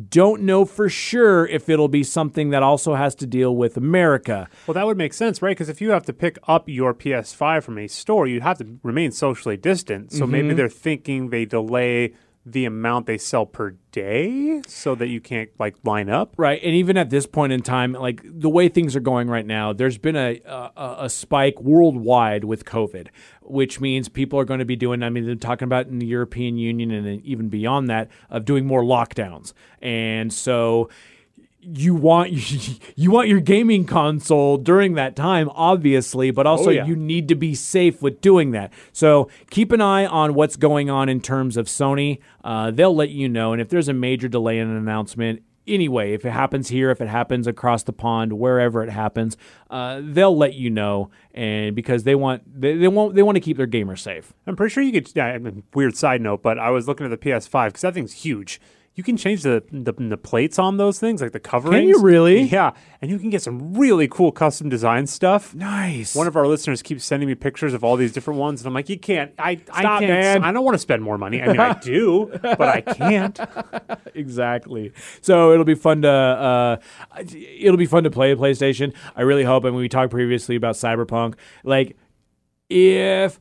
don't 0.10 0.42
know 0.42 0.66
for 0.66 0.90
sure 0.90 1.46
if 1.48 1.70
it'll 1.70 1.88
be 1.88 2.04
something 2.04 2.50
that 2.50 2.62
also 2.64 2.96
has 2.96 3.16
to 3.16 3.26
deal 3.26 3.56
with 3.56 3.78
America. 3.78 4.50
Well, 4.68 4.74
that 4.74 4.86
would 4.86 4.98
make 4.98 5.14
sense, 5.14 5.42
right? 5.42 5.52
Because 5.52 5.70
if 5.70 5.80
you 5.80 5.92
have 5.92 6.04
to 6.06 6.14
pick 6.14 6.38
up 6.48 6.68
your 6.68 6.94
PS5 6.94 7.64
from 7.64 7.78
a 7.78 7.88
store, 7.88 8.28
you'd 8.28 8.44
have 8.44 8.58
to 8.58 8.78
remain 8.84 9.12
socially 9.12 9.58
distant. 9.58 10.12
So 10.12 10.28
maybe 10.28 10.50
Mm-hmm. 10.50 10.58
they're 10.58 10.70
thinking 10.70 11.30
they 11.30 11.46
delay 11.46 12.14
the 12.46 12.66
amount 12.66 13.08
they 13.08 13.18
sell 13.18 13.46
per 13.46 13.72
day 13.92 14.62
so 14.68 14.94
that 14.94 15.08
you 15.08 15.20
can't 15.20 15.50
like 15.58 15.76
line 15.84 16.10
up. 16.10 16.36
Right, 16.38 16.62
and 16.64 16.76
even 16.76 16.96
at 16.96 17.10
this 17.10 17.26
point 17.26 17.54
in 17.54 17.62
time, 17.62 17.94
like 17.94 18.22
the 18.24 18.50
way 18.50 18.70
things 18.70 18.96
are 18.96 19.02
going 19.02 19.30
right 19.30 19.46
now, 19.46 19.74
there's 19.74 19.98
been 19.98 20.16
a 20.16 20.40
a, 20.46 20.96
a 21.00 21.10
spike 21.10 21.60
worldwide 21.60 22.44
with 22.44 22.66
COVID, 22.66 23.08
which 23.42 23.82
means 23.82 24.10
people 24.10 24.40
are 24.40 24.46
going 24.46 24.60
to 24.60 24.66
be 24.66 24.76
doing. 24.76 25.02
I 25.02 25.10
mean, 25.10 25.26
they're 25.26 25.36
talking 25.36 25.66
about 25.66 25.88
in 25.88 26.00
the 26.00 26.06
European 26.06 26.58
Union 26.58 26.92
and 26.92 27.22
even 27.26 27.50
beyond 27.50 27.90
that 27.90 28.10
of 28.30 28.46
doing 28.46 28.66
more 28.66 28.84
lockdowns, 28.84 29.54
and 29.82 30.32
so 30.32 30.90
you 31.68 31.96
want 31.96 32.32
you 32.96 33.12
want 33.12 33.28
your 33.28 33.40
gaming 33.40 33.86
console 33.86 34.58
during 34.58 34.94
that 34.94 35.16
time 35.16 35.50
obviously 35.56 36.30
but 36.32 36.46
also 36.46 36.68
Oh, 36.68 36.70
yeah. 36.70 36.86
you 36.86 36.96
need 36.96 37.28
to 37.30 37.36
be 37.36 37.56
safe 37.56 38.02
with 38.02 38.22
doing 38.22 38.52
that 38.52 38.72
so 38.94 39.30
keep 39.50 39.72
an 39.72 39.82
eye 39.82 40.06
on 40.06 40.34
what's 40.36 40.56
going 40.56 40.90
on 40.90 41.10
in 41.10 41.22
terms 41.22 41.58
of 41.58 41.66
sony 41.68 42.20
uh, 42.44 42.72
they'll 42.72 42.96
let 42.96 43.10
you 43.10 43.28
know 43.28 43.52
and 43.54 43.62
if 43.62 43.70
there's 43.70 43.88
a 43.90 43.94
major 43.94 44.28
delay 44.28 44.60
in 44.60 44.68
an 44.68 44.78
announcement 44.78 45.42
anyway 45.68 46.14
if 46.14 46.24
it 46.26 46.30
happens 46.30 46.68
here 46.68 46.92
if 46.92 47.02
it 47.02 47.08
happens 47.08 47.48
across 47.48 47.82
the 47.84 47.94
pond 47.94 48.34
wherever 48.34 48.84
it 48.84 48.90
happens 48.90 49.36
uh, 49.72 50.00
they'll 50.04 50.38
let 50.38 50.54
you 50.54 50.70
know 50.70 51.10
and 51.34 51.76
because 51.76 52.04
they 52.04 52.14
want 52.14 52.44
they, 52.62 52.78
they 52.78 52.88
want 52.88 53.16
they 53.16 53.24
want 53.24 53.36
to 53.36 53.40
keep 53.42 53.58
their 53.58 53.66
gamers 53.66 54.00
safe 54.00 54.34
I'm 54.46 54.56
pretty 54.56 54.72
sure 54.72 54.84
you 54.84 54.92
could. 54.92 55.10
Yeah, 55.16 55.26
I 55.26 55.40
mean, 55.40 55.64
weird 55.74 55.98
side 55.98 56.22
note, 56.22 56.44
but 56.44 56.60
I 56.60 56.70
was 56.70 56.88
looking 56.88 57.08
at 57.08 57.10
the 57.10 57.18
PS5 57.18 57.68
because 57.70 57.82
that 57.82 57.96
thing's 57.96 58.14
huge. 58.14 58.62
You 58.96 59.04
can 59.04 59.18
change 59.18 59.44
the, 59.44 59.62
the 59.72 59.92
the 59.92 60.16
plates 60.16 60.58
on 60.58 60.78
those 60.78 61.00
things, 61.00 61.22
like 61.22 61.34
the 61.34 61.40
coverings. 61.40 61.82
Can 61.82 61.90
you 61.90 62.02
really? 62.02 62.44
Yeah, 62.44 62.72
and 63.02 63.12
you 63.12 63.20
can 63.20 63.30
get 63.30 63.42
some 63.42 63.74
really 63.74 64.08
cool 64.08 64.32
custom 64.32 64.70
design 64.70 65.06
stuff. 65.06 65.54
nice 65.54 66.16
One 66.16 66.28
of 66.28 66.38
our 66.38 66.48
listeners 66.48 66.82
keeps 66.82 67.04
sending 67.04 67.28
me 67.28 67.36
pictures 67.36 67.74
of 67.74 67.84
all 67.84 67.98
these 67.98 68.14
different 68.14 68.40
ones, 68.40 68.62
and 68.62 68.68
I'm 68.68 68.74
like, 68.74 68.88
you 68.88 68.98
can't. 68.98 69.34
I 69.38 69.60
I 69.70 69.82
can't. 69.82 70.08
man. 70.08 70.44
I 70.46 70.54
don't 70.54 70.64
want 70.64 70.76
to 70.76 70.80
spend 70.80 71.04
more 71.04 71.18
money. 71.18 71.42
I 71.42 71.48
mean, 71.48 71.60
I 71.60 71.74
do, 71.74 72.32
but 72.42 72.62
I 72.62 72.82
can't. 72.82 73.38
exactly. 74.14 74.94
So 75.20 75.52
it'll 75.52 75.66
be 75.66 75.76
fun 75.76 76.04
to 76.04 76.10
uh, 76.10 76.78
it'll 77.18 77.76
be 77.76 77.88
fun 77.88 78.06
to 78.06 78.12
play 78.12 78.32
a 78.32 78.38
PlayStation. 78.38 78.94
I 79.14 79.24
really 79.24 79.44
hope. 79.44 79.66
And 79.66 79.76
we 79.76 79.90
talked 79.90 80.12
previously 80.12 80.56
about 80.56 80.76
Cyberpunk. 80.76 81.36
Like 81.66 81.98
if 82.70 83.40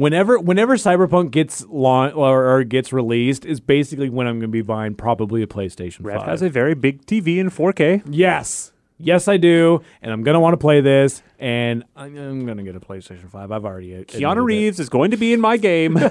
whenever 0.00 0.38
whenever 0.38 0.76
Cyberpunk 0.76 1.30
gets 1.30 1.64
launched 1.68 2.16
or, 2.16 2.50
or 2.50 2.64
gets 2.64 2.90
released 2.90 3.44
is 3.44 3.60
basically 3.60 4.08
when 4.08 4.26
I'm 4.26 4.38
going 4.38 4.48
to 4.50 4.52
be 4.52 4.62
buying 4.62 4.94
probably 4.94 5.42
a 5.42 5.46
PlayStation 5.46 6.04
Rev 6.04 6.20
5. 6.20 6.26
has 6.28 6.42
a 6.42 6.48
very 6.48 6.74
big 6.74 7.04
TV 7.04 7.36
in 7.36 7.50
4K. 7.50 8.02
yes. 8.08 8.72
Yes, 9.02 9.28
I 9.28 9.38
do, 9.38 9.80
and 10.02 10.12
I'm 10.12 10.22
gonna 10.22 10.40
want 10.40 10.52
to 10.52 10.58
play 10.58 10.82
this, 10.82 11.22
and 11.38 11.84
I'm, 11.96 12.14
I'm 12.18 12.44
gonna 12.44 12.62
get 12.62 12.76
a 12.76 12.80
PlayStation 12.80 13.30
Five. 13.30 13.50
I've 13.50 13.64
already 13.64 13.94
admitted 13.94 14.20
Keanu. 14.20 14.44
Reeves 14.44 14.78
is 14.78 14.90
going 14.90 15.12
to 15.12 15.16
be 15.16 15.32
in 15.32 15.40
my 15.40 15.56
game. 15.56 15.96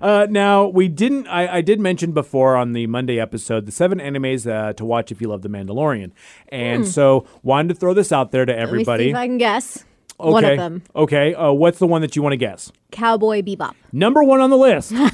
Uh, 0.00 0.26
now 0.30 0.66
we 0.66 0.88
didn't. 0.88 1.26
I, 1.28 1.56
I 1.56 1.60
did 1.60 1.78
mention 1.78 2.12
before 2.12 2.56
on 2.56 2.72
the 2.72 2.86
Monday 2.86 3.20
episode 3.20 3.66
the 3.66 3.72
seven 3.72 3.98
animes 3.98 4.50
uh, 4.50 4.72
to 4.72 4.84
watch 4.86 5.12
if 5.12 5.20
you 5.20 5.28
love 5.28 5.42
The 5.42 5.50
Mandalorian, 5.50 6.12
and 6.48 6.88
so 6.88 7.26
wanted 7.42 7.74
to 7.74 7.80
throw 7.80 7.92
this 7.92 8.12
out 8.12 8.32
there 8.32 8.46
to 8.46 8.52
Hmm. 8.54 8.58
Let 8.58 8.72
me 8.72 8.78
see 8.78 8.80
everybody. 8.90 9.10
if 9.10 9.16
I 9.16 9.26
can 9.26 9.36
guess. 9.36 9.84
Okay. 10.20 10.32
One 10.32 10.44
of 10.44 10.56
them. 10.58 10.82
Okay. 10.94 11.34
Uh, 11.34 11.52
what's 11.52 11.78
the 11.78 11.86
one 11.86 12.00
that 12.02 12.14
you 12.16 12.22
want 12.22 12.32
to 12.32 12.36
guess? 12.36 12.70
Cowboy 12.90 13.42
Bebop. 13.42 13.74
Number 13.92 14.22
one 14.22 14.40
on 14.40 14.50
the 14.50 14.56
list. 14.56 14.90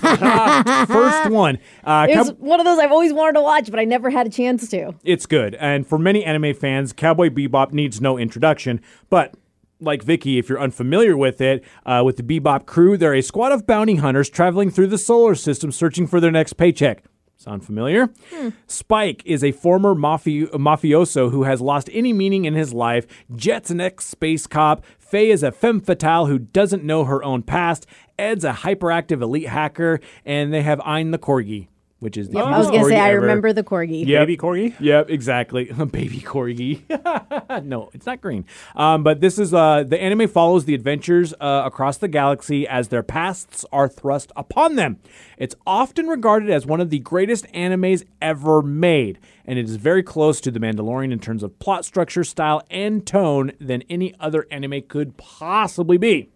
First 0.89 1.31
one. 1.31 1.59
Uh, 1.85 2.07
It 2.11 2.17
was 2.17 2.31
Cow- 2.31 2.37
one 2.39 2.61
of 2.61 2.67
those 2.67 2.79
I've 2.79 2.93
always 2.93 3.13
wanted 3.13 3.35
to 3.35 3.43
watch, 3.43 3.71
but 3.71 3.79
I 3.81 3.85
never 3.85 4.11
had 4.11 4.27
a 4.27 4.31
chance 4.31 4.69
to. 4.71 4.95
it's 5.05 5.27
good, 5.27 5.55
and 5.57 5.87
for 5.87 5.99
many 5.99 6.25
anime 6.25 6.55
fans, 6.55 6.93
Cowboy 6.93 7.31
Bebop 7.31 7.73
needs 7.73 8.01
no 8.01 8.19
introduction, 8.19 8.81
but. 9.11 9.35
Like 9.81 10.03
Vicky, 10.03 10.39
if 10.41 10.49
you're 10.49 10.61
unfamiliar 10.61 11.17
with 11.17 11.41
it, 11.41 11.63
uh, 11.87 12.03
with 12.05 12.17
the 12.17 12.25
Bebop 12.25 12.67
crew, 12.67 12.97
they're 12.97 13.15
a 13.15 13.23
squad 13.23 13.53
of 13.53 13.65
bounty 13.65 13.95
hunters 13.95 14.29
traveling 14.29 14.73
through 14.73 14.89
the 14.89 14.99
solar 14.99 15.37
system 15.37 15.71
searching 15.71 16.09
for 16.09 16.19
their 16.19 16.33
next 16.33 16.55
paycheck. 16.55 17.05
Sound 17.41 17.65
familiar? 17.65 18.09
Hmm. 18.33 18.49
Spike 18.67 19.23
is 19.25 19.45
a 19.45 19.53
former 19.53 19.95
mafi- 19.95 20.51
mafioso 20.51 21.31
who 21.31 21.45
has 21.45 21.61
lost 21.61 21.89
any 21.93 22.13
meaning 22.13 22.47
in 22.47 22.55
his 22.55 22.73
life. 22.75 23.07
Jet's 23.37 23.71
an 23.71 23.81
ex 23.81 24.07
space 24.07 24.49
cop. 24.49 24.85
Faye 24.99 25.31
is 25.31 25.45
a 25.45 25.53
femme 25.53 25.81
fatale 25.81 26.27
who 26.27 26.41
doesn't 26.41 26.83
know 26.83 27.05
her 27.05 27.23
own 27.23 27.43
past. 27.43 27.87
Ed's 28.19 28.45
a 28.45 28.53
hyperactive 28.53 29.23
elite 29.23 29.47
hacker. 29.49 30.01
And 30.25 30.53
they 30.53 30.63
have 30.63 30.81
Ein 30.81 31.13
the 31.13 31.19
corgi, 31.19 31.69
which 32.01 32.17
is 32.17 32.29
the 32.29 32.39
I 32.39 32.59
was 32.59 32.69
gonna 32.69 32.85
say 32.85 32.91
corgi 32.93 33.01
I 33.01 33.11
ever. 33.11 33.21
remember 33.21 33.53
the 33.53 33.65
corgi. 33.65 34.07
Yep. 34.07 34.21
Baby 34.23 34.37
Corgi. 34.37 34.75
Yep, 34.81 35.11
exactly. 35.11 35.65
Baby 35.93 36.19
corgi. 36.21 37.65
no, 37.65 37.91
it's 37.93 38.07
not 38.07 38.21
green. 38.21 38.45
Um, 38.77 39.03
but 39.03 39.21
this 39.21 39.39
is 39.39 39.53
uh, 39.53 39.83
the 39.85 40.01
anime 40.01 40.29
follows 40.29 40.65
the 40.65 40.75
adventures 40.75 41.35
uh, 41.41 41.63
across 41.65 41.99
the 41.99 42.09
galaxy 42.09 42.67
as 42.69 42.89
their 42.89 43.03
pasts 43.03 43.65
are 43.73 43.89
thrust 43.89 44.31
upon 44.37 44.77
them. 44.77 44.99
It's 45.37 45.55
often 45.67 46.07
regarded 46.07 46.51
as 46.51 46.67
one 46.67 46.81
of 46.81 46.91
the 46.91 47.01
greatest 47.01 47.47
animes 47.53 48.05
ever 48.23 48.63
made, 48.63 49.19
and 49.45 49.59
it 49.59 49.65
is 49.65 49.77
very 49.77 50.03
close 50.03 50.41
to 50.43 50.51
The 50.51 50.61
Mandalorian 50.61 51.13
in 51.13 51.19
terms 51.19 51.43
of 51.43 51.59
plot 51.59 51.85
structure, 51.85 52.25
style, 52.25 52.63
and 52.71 53.07
tone 53.07 53.53
than 53.61 53.83
any 53.91 54.15
other 54.21 54.47
anime 54.51 54.83
could 54.83 55.17
possibly 55.17 55.97
be. 55.99 56.31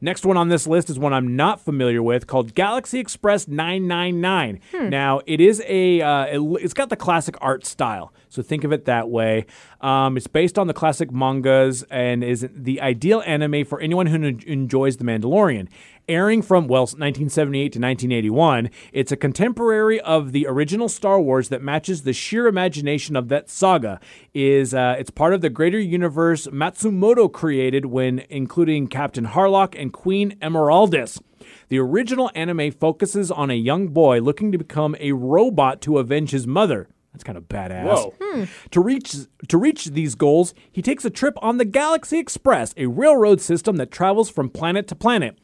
Next 0.00 0.24
one 0.24 0.36
on 0.36 0.48
this 0.48 0.66
list 0.66 0.90
is 0.90 0.98
one 0.98 1.12
I'm 1.12 1.34
not 1.34 1.60
familiar 1.60 2.02
with 2.02 2.26
called 2.28 2.54
Galaxy 2.54 3.00
Express 3.00 3.48
999. 3.48 4.60
Now, 4.90 5.20
it 5.26 5.40
is 5.40 5.60
a 5.66 6.00
uh, 6.00 6.24
it, 6.26 6.62
has 6.62 6.72
got 6.72 6.88
the 6.88 6.96
classic 6.96 7.36
art 7.40 7.66
style. 7.66 8.12
So 8.28 8.42
think 8.42 8.62
of 8.62 8.72
it 8.72 8.84
that 8.84 9.08
way. 9.08 9.46
Um, 9.80 10.16
it's 10.16 10.28
based 10.28 10.58
on 10.58 10.68
the 10.68 10.74
classic 10.74 11.10
mangas 11.10 11.82
and 11.84 12.22
is 12.22 12.48
the 12.54 12.80
ideal 12.80 13.22
anime 13.26 13.64
for 13.64 13.80
anyone 13.80 14.06
who 14.06 14.16
en- 14.16 14.40
enjoys 14.46 14.98
The 14.98 15.04
Mandalorian. 15.04 15.68
Airing 16.08 16.40
from, 16.40 16.68
well, 16.68 16.84
1978 16.84 17.60
to 17.60 17.78
1981, 17.78 18.70
it's 18.94 19.12
a 19.12 19.16
contemporary 19.16 20.00
of 20.00 20.32
the 20.32 20.46
original 20.46 20.88
Star 20.88 21.20
Wars 21.20 21.50
that 21.50 21.60
matches 21.60 22.02
the 22.02 22.14
sheer 22.14 22.46
imagination 22.46 23.14
of 23.14 23.28
that 23.28 23.50
saga. 23.50 24.00
Is 24.32 24.72
uh, 24.72 24.96
It's 24.98 25.10
part 25.10 25.34
of 25.34 25.42
the 25.42 25.50
greater 25.50 25.78
universe 25.78 26.46
Matsumoto 26.46 27.30
created 27.30 27.86
when 27.86 28.20
including 28.30 28.86
Captain 28.86 29.26
Harlock 29.26 29.78
and 29.78 29.92
Queen 29.92 30.34
Emeraldas. 30.40 31.20
The 31.68 31.78
original 31.78 32.30
anime 32.34 32.70
focuses 32.72 33.30
on 33.30 33.50
a 33.50 33.54
young 33.54 33.88
boy 33.88 34.20
looking 34.20 34.50
to 34.52 34.56
become 34.56 34.96
a 34.98 35.12
robot 35.12 35.82
to 35.82 35.98
avenge 35.98 36.30
his 36.30 36.46
mother. 36.46 36.88
That's 37.12 37.24
kind 37.24 37.36
of 37.36 37.48
badass. 37.48 37.84
Whoa. 37.84 38.46
To 38.70 38.80
reach 38.80 39.14
to 39.48 39.58
reach 39.58 39.86
these 39.86 40.14
goals, 40.14 40.54
he 40.72 40.80
takes 40.80 41.04
a 41.04 41.10
trip 41.10 41.34
on 41.42 41.58
the 41.58 41.64
Galaxy 41.66 42.18
Express, 42.18 42.72
a 42.78 42.86
railroad 42.86 43.42
system 43.42 43.76
that 43.76 43.90
travels 43.90 44.30
from 44.30 44.48
planet 44.48 44.86
to 44.88 44.94
planet. 44.94 45.36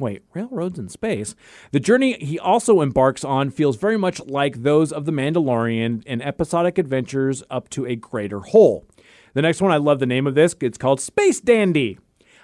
Wait, 0.00 0.22
railroads 0.32 0.78
in 0.78 0.88
space? 0.88 1.34
The 1.72 1.78
journey 1.78 2.14
he 2.14 2.38
also 2.38 2.80
embarks 2.80 3.22
on 3.22 3.50
feels 3.50 3.76
very 3.76 3.98
much 3.98 4.18
like 4.20 4.62
those 4.62 4.92
of 4.92 5.04
The 5.04 5.12
Mandalorian 5.12 6.02
and 6.06 6.22
episodic 6.22 6.78
adventures 6.78 7.42
up 7.50 7.68
to 7.70 7.84
a 7.84 7.96
greater 7.96 8.40
whole. 8.40 8.86
The 9.34 9.42
next 9.42 9.60
one, 9.60 9.70
I 9.70 9.76
love 9.76 9.98
the 9.98 10.06
name 10.06 10.26
of 10.26 10.34
this. 10.34 10.56
It's 10.62 10.78
called 10.78 11.02
Space 11.02 11.42
Dandy. 11.42 11.98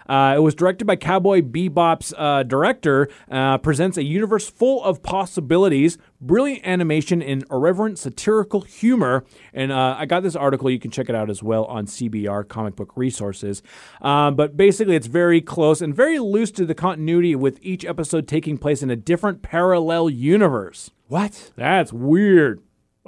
Uh, 0.09 0.35
it 0.37 0.41
was 0.41 0.55
directed 0.55 0.85
by 0.87 0.97
Cowboy 0.97 1.43
Bebop's 1.43 2.15
uh, 2.17 2.43
director, 2.43 3.09
uh, 3.31 3.59
presents 3.59 3.97
a 3.97 4.05
universe 4.05 4.49
full 4.49 4.83
of 4.85 5.03
possibilities, 5.03 5.99
brilliant 6.21 6.67
animation, 6.67 7.23
and 7.23 7.45
irreverent 7.51 7.99
satirical 7.99 8.63
humor. 8.63 9.25
And 9.53 9.73
uh, 9.73 9.97
I 9.99 10.07
got 10.07 10.23
this 10.23 10.37
article. 10.37 10.71
You 10.71 10.79
can 10.79 10.91
check 10.91 11.09
it 11.09 11.15
out 11.15 11.31
as 11.31 11.43
well 11.43 11.65
on 11.65 11.87
CBR 11.87 12.49
Comic 12.49 12.77
Book 12.77 12.93
Resources. 12.97 13.63
Um, 14.01 14.37
but 14.37 14.57
basically, 14.57 14.97
it's 14.97 15.07
very 15.07 15.41
close 15.41 15.81
and 15.81 15.95
very 15.95 16.19
loose 16.19 16.51
to 16.53 16.67
the 16.67 16.75
continuity, 16.75 17.35
with 17.35 17.59
each 17.63 17.85
episode 17.85 18.29
taking 18.29 18.59
place 18.59 18.83
in 18.83 18.91
a 18.91 18.97
different 18.97 19.43
parallel 19.43 20.11
universe. 20.11 20.91
What? 21.09 21.53
That's 21.57 21.93
weird. 21.93 22.63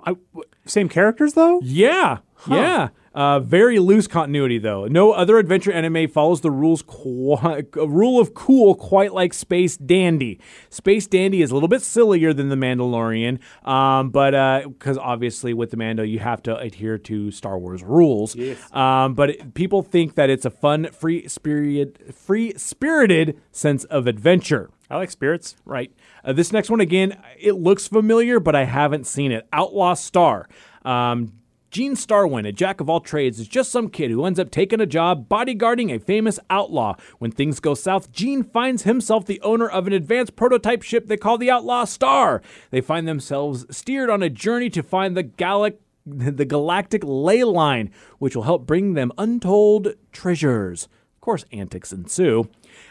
I, 0.04 0.16
same 0.64 0.88
characters 0.88 1.34
though? 1.34 1.60
Yeah, 1.62 2.18
yeah. 2.48 2.88
Uh, 3.18 3.40
very 3.40 3.80
loose 3.80 4.06
continuity, 4.06 4.58
though. 4.58 4.86
No 4.86 5.10
other 5.10 5.38
adventure 5.38 5.72
anime 5.72 6.06
follows 6.08 6.40
the 6.40 6.52
rules 6.52 6.82
qui- 6.82 7.64
rule 7.74 8.20
of 8.20 8.32
cool 8.32 8.76
quite 8.76 9.12
like 9.12 9.34
Space 9.34 9.76
Dandy. 9.76 10.38
Space 10.70 11.08
Dandy 11.08 11.42
is 11.42 11.50
a 11.50 11.54
little 11.54 11.68
bit 11.68 11.82
sillier 11.82 12.32
than 12.32 12.48
The 12.48 12.54
Mandalorian, 12.54 13.40
um, 13.66 14.10
but 14.10 14.62
because 14.68 14.96
obviously 14.96 15.52
with 15.52 15.72
The 15.72 15.76
Mando 15.76 16.04
you 16.04 16.20
have 16.20 16.44
to 16.44 16.56
adhere 16.58 16.96
to 16.98 17.32
Star 17.32 17.58
Wars 17.58 17.82
rules. 17.82 18.36
Um, 18.72 19.14
but 19.14 19.30
it- 19.30 19.54
people 19.54 19.82
think 19.82 20.14
that 20.14 20.30
it's 20.30 20.44
a 20.44 20.50
fun, 20.50 20.86
free 20.92 21.26
spirited, 21.26 22.14
free 22.14 22.52
spirited 22.56 23.36
sense 23.50 23.82
of 23.84 24.06
adventure. 24.06 24.70
I 24.88 24.96
like 24.96 25.10
spirits. 25.10 25.56
Right. 25.64 25.90
Uh, 26.24 26.34
this 26.34 26.52
next 26.52 26.70
one, 26.70 26.80
again, 26.80 27.18
it 27.36 27.54
looks 27.56 27.88
familiar, 27.88 28.38
but 28.38 28.54
I 28.54 28.62
haven't 28.64 29.08
seen 29.08 29.32
it. 29.32 29.48
Outlaw 29.52 29.94
Star. 29.94 30.48
Um, 30.84 31.32
Gene 31.70 31.94
Starwin, 31.94 32.46
a 32.46 32.52
jack 32.52 32.80
of 32.80 32.88
all 32.88 33.00
trades, 33.00 33.38
is 33.38 33.46
just 33.46 33.70
some 33.70 33.90
kid 33.90 34.10
who 34.10 34.24
ends 34.24 34.38
up 34.38 34.50
taking 34.50 34.80
a 34.80 34.86
job 34.86 35.28
bodyguarding 35.28 35.94
a 35.94 35.98
famous 35.98 36.38
outlaw. 36.48 36.94
When 37.18 37.30
things 37.30 37.60
go 37.60 37.74
south, 37.74 38.10
Gene 38.10 38.42
finds 38.42 38.84
himself 38.84 39.26
the 39.26 39.40
owner 39.42 39.68
of 39.68 39.86
an 39.86 39.92
advanced 39.92 40.34
prototype 40.34 40.82
ship 40.82 41.06
they 41.06 41.18
call 41.18 41.36
the 41.36 41.50
Outlaw 41.50 41.84
Star. 41.84 42.40
They 42.70 42.80
find 42.80 43.06
themselves 43.06 43.66
steered 43.70 44.08
on 44.08 44.22
a 44.22 44.30
journey 44.30 44.70
to 44.70 44.82
find 44.82 45.16
the 45.16 45.22
Gallic 45.22 45.78
the 46.06 46.44
galactic 46.44 47.02
ley 47.04 47.44
line, 47.44 47.90
which 48.18 48.34
will 48.34 48.44
help 48.44 48.66
bring 48.66 48.94
them 48.94 49.12
untold 49.18 49.94
treasures. 50.10 50.88
Of 51.28 51.32
course, 51.32 51.44
antics 51.52 51.92
ensue. 51.92 52.48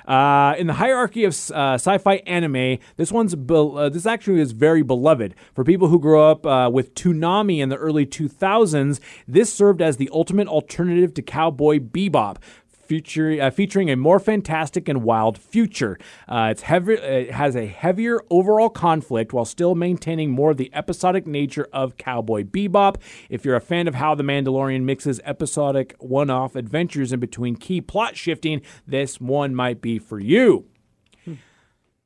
Uh, 0.08 0.54
in 0.60 0.68
the 0.68 0.74
hierarchy 0.74 1.24
of 1.24 1.32
uh, 1.32 1.74
sci-fi 1.74 2.18
anime, 2.28 2.78
this 2.96 3.12
one's 3.12 3.34
be- 3.34 3.56
uh, 3.56 3.90
this 3.90 4.06
actually 4.06 4.42
is 4.42 4.52
very 4.52 4.84
beloved 4.84 5.34
for 5.56 5.64
people 5.64 5.88
who 5.88 6.00
grew 6.00 6.22
up 6.22 6.46
uh, 6.46 6.70
with 6.72 6.94
Toonami 6.94 7.58
in 7.58 7.70
the 7.70 7.78
early 7.78 8.06
2000s. 8.06 9.00
This 9.28 9.52
served 9.52 9.82
as 9.82 9.98
the 9.98 10.08
ultimate 10.14 10.48
alternative 10.48 11.16
to 11.16 11.24
Cowboy 11.24 11.80
Bebop. 11.80 12.38
Feature, 12.88 13.42
uh, 13.42 13.50
featuring 13.50 13.90
a 13.90 13.96
more 13.96 14.20
fantastic 14.20 14.88
and 14.88 15.04
wild 15.04 15.38
future. 15.38 15.98
Uh, 16.28 16.50
it's 16.52 16.62
heavy, 16.62 16.94
it 16.94 17.32
has 17.32 17.56
a 17.56 17.66
heavier 17.66 18.22
overall 18.30 18.70
conflict 18.70 19.34
while 19.34 19.46
still 19.46 19.76
maintaining 19.76 20.32
more 20.32 20.52
of 20.52 20.58
the 20.58 20.72
episodic 20.74 21.28
nature 21.28 21.68
of 21.74 21.98
Cowboy 21.98 22.44
Bebop. 22.44 22.96
If 23.30 23.44
you're 23.44 23.56
a 23.56 23.62
fan 23.62 23.88
of 23.88 23.96
how 23.96 24.16
The 24.16 24.24
Mandalorian 24.24 24.84
mixes 24.84 25.20
episodic 25.26 25.96
one 26.00 26.30
off 26.30 26.56
adventures 26.56 27.12
in 27.12 27.20
between 27.20 27.56
key 27.56 27.82
plot 27.82 28.16
shifting, 28.16 28.62
this 28.86 29.20
one 29.20 29.54
might 29.54 29.82
be 29.82 30.00
for 30.00 30.20
you. 30.20 30.66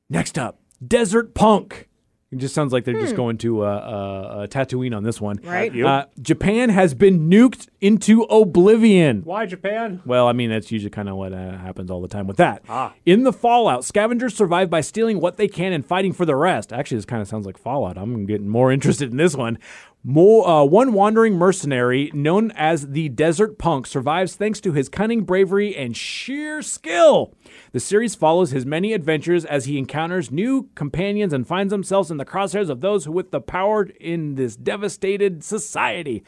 Next 0.10 0.38
up, 0.38 0.60
Desert 0.86 1.34
Punk. 1.34 1.88
It 2.32 2.38
just 2.38 2.56
sounds 2.56 2.72
like 2.72 2.86
they're 2.86 2.94
just 2.94 3.18
going 3.18 3.38
to 3.40 3.66
uh, 3.66 3.66
uh, 3.66 3.68
uh, 3.68 4.48
Tatooine 4.48 4.96
on 4.96 5.04
this 5.04 5.20
one. 5.20 5.42
Right. 5.44 5.78
Uh, 5.78 6.06
Japan 6.22 6.70
has 6.70 6.94
been 6.94 7.30
nuked 7.30 7.68
into 7.82 8.24
oblivion. 8.24 9.24
Why 9.24 9.46
Japan? 9.46 10.02
Well, 10.06 10.30
I 10.30 10.32
mean, 10.32 10.50
that's 10.50 10.72
usually 10.72 10.92
kind 10.92 11.10
of 11.10 11.18
what 11.18 11.34
uh, 11.34 11.58
happens 11.58 11.92
all 11.92 12.02
the 12.02 12.08
time 12.08 12.28
with 12.28 12.38
that. 12.38 12.64
Ah. 12.70 12.94
In 13.06 13.24
the 13.24 13.34
Fallout, 13.34 13.84
scavengers 13.84 14.34
survive 14.34 14.70
by 14.70 14.80
stealing 14.80 15.20
what 15.20 15.36
they 15.36 15.50
can 15.50 15.74
and 15.74 15.86
fighting 15.86 16.14
for 16.14 16.26
the 16.26 16.38
rest. 16.38 16.72
Actually, 16.72 17.00
this 17.00 17.06
kind 17.06 17.22
of 17.22 17.28
sounds 17.28 17.46
like 17.46 17.58
Fallout. 17.58 17.98
I'm 17.98 18.26
getting 18.26 18.48
more 18.48 18.72
interested 18.72 19.12
in 19.12 19.18
this 19.18 19.36
one. 19.36 19.60
More, 20.04 20.48
uh, 20.48 20.64
one 20.64 20.94
wandering 20.94 21.36
mercenary 21.36 22.10
known 22.16 22.50
as 22.56 22.90
the 22.90 23.10
Desert 23.10 23.60
Punk 23.60 23.86
survives 23.86 24.36
thanks 24.36 24.60
to 24.62 24.74
his 24.74 24.90
cunning 24.90 25.26
bravery 25.26 25.76
and 25.76 25.96
sheer 25.96 26.64
skill. 26.64 27.36
The 27.72 27.80
series 27.80 28.16
follows 28.16 28.50
his 28.50 28.66
many 28.66 28.94
adventures 28.94 29.46
as 29.46 29.66
he 29.66 29.78
encounters 29.78 30.32
new 30.32 30.70
companions 30.74 31.34
and 31.34 31.46
finds 31.46 31.72
himself 31.72 32.10
in 32.10 32.18
the 32.18 32.26
crosshairs 32.26 32.72
of 32.72 32.82
those 32.82 33.08
with 33.08 33.30
the 33.30 33.42
power 33.42 33.84
in 34.00 34.34
this 34.36 34.56
devastated 34.56 35.44
society. 35.44 36.24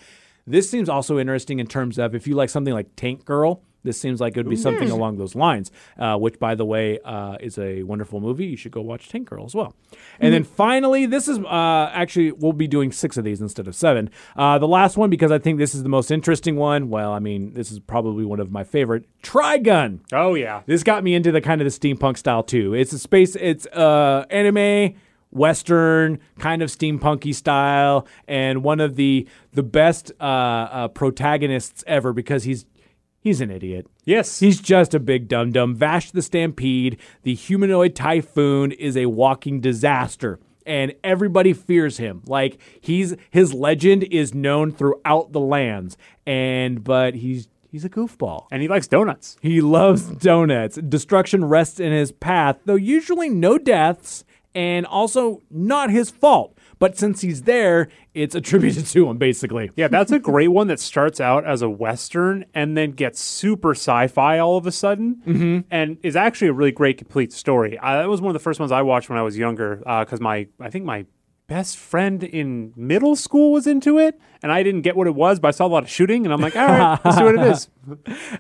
This 0.46 0.70
seems 0.70 0.88
also 0.88 1.18
interesting 1.18 1.58
in 1.58 1.66
terms 1.66 1.98
of 1.98 2.14
if 2.14 2.28
you 2.28 2.36
like 2.36 2.52
something 2.52 2.76
like 2.76 2.96
Tank 2.96 3.26
Girl. 3.26 3.64
This 3.84 4.00
seems 4.00 4.22
like 4.22 4.36
it 4.36 4.40
would 4.40 4.50
be 4.50 4.56
something 4.56 4.90
along 4.90 5.18
those 5.18 5.36
lines, 5.36 5.72
uh, 5.98 6.18
which, 6.18 6.40
by 6.40 6.56
the 6.56 6.66
way, 6.66 7.00
uh, 7.04 7.38
is 7.40 7.58
a 7.58 7.84
wonderful 7.84 8.20
movie. 8.22 8.46
You 8.46 8.58
should 8.58 8.72
go 8.72 8.82
watch 8.82 9.10
Tank 9.10 9.30
Girl 9.30 9.46
as 9.46 9.54
well. 9.54 9.76
And 10.20 10.34
then 10.34 10.44
finally, 10.44 11.06
this 11.06 11.28
is 11.28 11.40
uh, 11.40 11.90
actually, 11.94 12.32
we'll 12.32 12.54
be 12.54 12.68
doing 12.68 12.92
six 12.92 13.18
of 13.18 13.24
these 13.24 13.42
instead 13.42 13.68
of 13.68 13.76
seven. 13.76 14.10
Uh, 14.36 14.58
the 14.58 14.68
last 14.68 14.98
one, 14.98 15.10
because 15.10 15.32
I 15.32 15.38
think 15.38 15.60
this 15.60 15.76
is 15.76 15.84
the 15.84 15.90
most 15.90 16.12
interesting 16.12 16.56
one. 16.56 16.90
Well, 16.90 17.12
I 17.12 17.20
mean, 17.20 17.54
this 17.54 17.72
is 17.72 17.80
probably 17.80 18.26
one 18.26 18.40
of 18.40 18.52
my 18.52 18.64
favorite 18.64 19.06
Trigun. 19.22 20.00
Oh 20.12 20.36
yeah. 20.36 20.62
This 20.66 20.84
got 20.84 21.04
me 21.04 21.14
into 21.14 21.32
the 21.32 21.42
kind 21.42 21.62
of 21.62 21.66
the 21.66 21.78
steampunk 21.78 22.18
style 22.18 22.44
too. 22.44 22.74
It's 22.74 22.94
a 22.94 23.00
space, 23.00 23.36
it's 23.36 23.66
uh, 23.68 24.26
anime, 24.30 24.96
western, 25.32 26.20
kind 26.40 26.62
of 26.62 26.70
steampunky 26.70 27.34
style, 27.34 28.08
and 28.28 28.64
one 28.64 28.80
of 28.80 28.96
the 28.96 29.28
the 29.54 29.64
best 29.64 30.12
uh, 30.20 30.24
uh, 30.24 30.88
protagonists 30.90 31.84
ever 31.88 32.14
because 32.14 32.44
he's 32.44 32.66
he's 33.24 33.42
an 33.42 33.50
idiot. 33.50 33.88
Yes. 34.04 34.40
He's 34.40 34.60
just 34.60 34.94
a 34.94 35.00
big 35.00 35.28
dum 35.28 35.52
dum. 35.52 35.76
Vash 35.76 36.12
the 36.12 36.22
Stampede, 36.22 36.98
the 37.24 37.34
humanoid 37.34 37.96
typhoon, 37.96 38.72
is 38.74 38.98
a 38.98 39.08
walking 39.08 39.62
disaster. 39.62 40.40
And 40.66 40.94
everybody 41.04 41.54
fears 41.54 41.98
him. 41.98 42.22
Like 42.26 42.60
he's 42.80 43.16
his 43.32 43.54
legend 43.54 44.04
is 44.04 44.34
known 44.34 44.72
throughout 44.72 45.32
the 45.32 45.40
lands. 45.42 45.98
And 46.26 46.84
but 46.84 47.16
he's 47.16 47.50
he's 47.70 47.84
a 47.84 47.90
goofball. 47.90 48.46
and 48.52 48.62
he 48.62 48.68
likes 48.68 48.88
donuts. 48.88 49.38
He 49.42 49.60
loves 49.60 50.04
donuts. 50.04 50.78
Destruction 50.78 51.46
rests 51.46 51.80
in 51.80 51.92
his 51.92 52.12
path, 52.12 52.60
though 52.66 52.76
usually 52.76 53.30
no 53.30 53.58
deaths, 53.58 54.24
and 54.56 54.86
also 54.86 55.42
not 55.50 55.90
his 55.90 56.10
fault. 56.10 56.53
But 56.80 56.98
since 56.98 57.22
he's 57.22 57.44
there, 57.44 57.90
it's 58.14 58.36
attributed 58.36 58.86
to 58.88 59.10
him, 59.10 59.18
basically. 59.18 59.72
Yeah, 59.76 59.88
that's 59.88 60.12
a 60.12 60.20
great 60.20 60.50
one 60.50 60.68
that 60.68 60.80
starts 60.80 61.20
out 61.20 61.46
as 61.46 61.62
a 61.62 61.70
western 61.70 62.46
and 62.54 62.78
then 62.78 62.92
gets 62.92 63.20
super 63.20 63.72
sci-fi 63.72 64.40
all 64.40 64.58
of 64.58 64.68
a 64.68 64.72
sudden, 64.72 65.22
mm-hmm. 65.26 65.60
and 65.72 65.98
is 66.04 66.16
actually 66.16 66.48
a 66.50 66.54
really 66.54 66.72
great 66.72 66.98
complete 66.98 67.34
story. 67.34 67.78
Uh, 67.78 68.02
that 68.02 68.10
was 68.10 68.22
one 68.22 68.30
of 68.30 68.34
the 68.34 68.44
first 68.44 68.60
ones 68.60 68.72
I 68.72 68.82
watched 68.82 69.10
when 69.10 69.18
I 69.18 69.24
was 69.24 69.38
younger 69.38 69.78
because 69.78 70.20
my 70.20 70.48
I 70.60 70.70
think 70.70 70.86
my 70.86 71.06
best 71.48 71.78
friend 71.78 72.24
in 72.24 72.74
middle 72.76 73.16
school 73.16 73.52
was 73.52 73.68
into 73.68 74.00
it, 74.00 74.20
and 74.42 74.52
I 74.52 74.64
didn't 74.64 74.82
get 74.82 74.96
what 74.96 75.08
it 75.08 75.16
was, 75.16 75.40
but 75.40 75.50
I 75.50 75.52
saw 75.52 75.66
a 75.66 75.68
lot 75.68 75.84
of 75.84 75.90
shooting, 75.90 76.26
and 76.26 76.34
I'm 76.34 76.42
like, 76.42 76.56
all 76.56 76.66
right, 76.66 77.00
let's 77.04 77.18
see 77.18 77.24
what 77.24 77.36
it 77.36 77.42
is. 77.42 77.70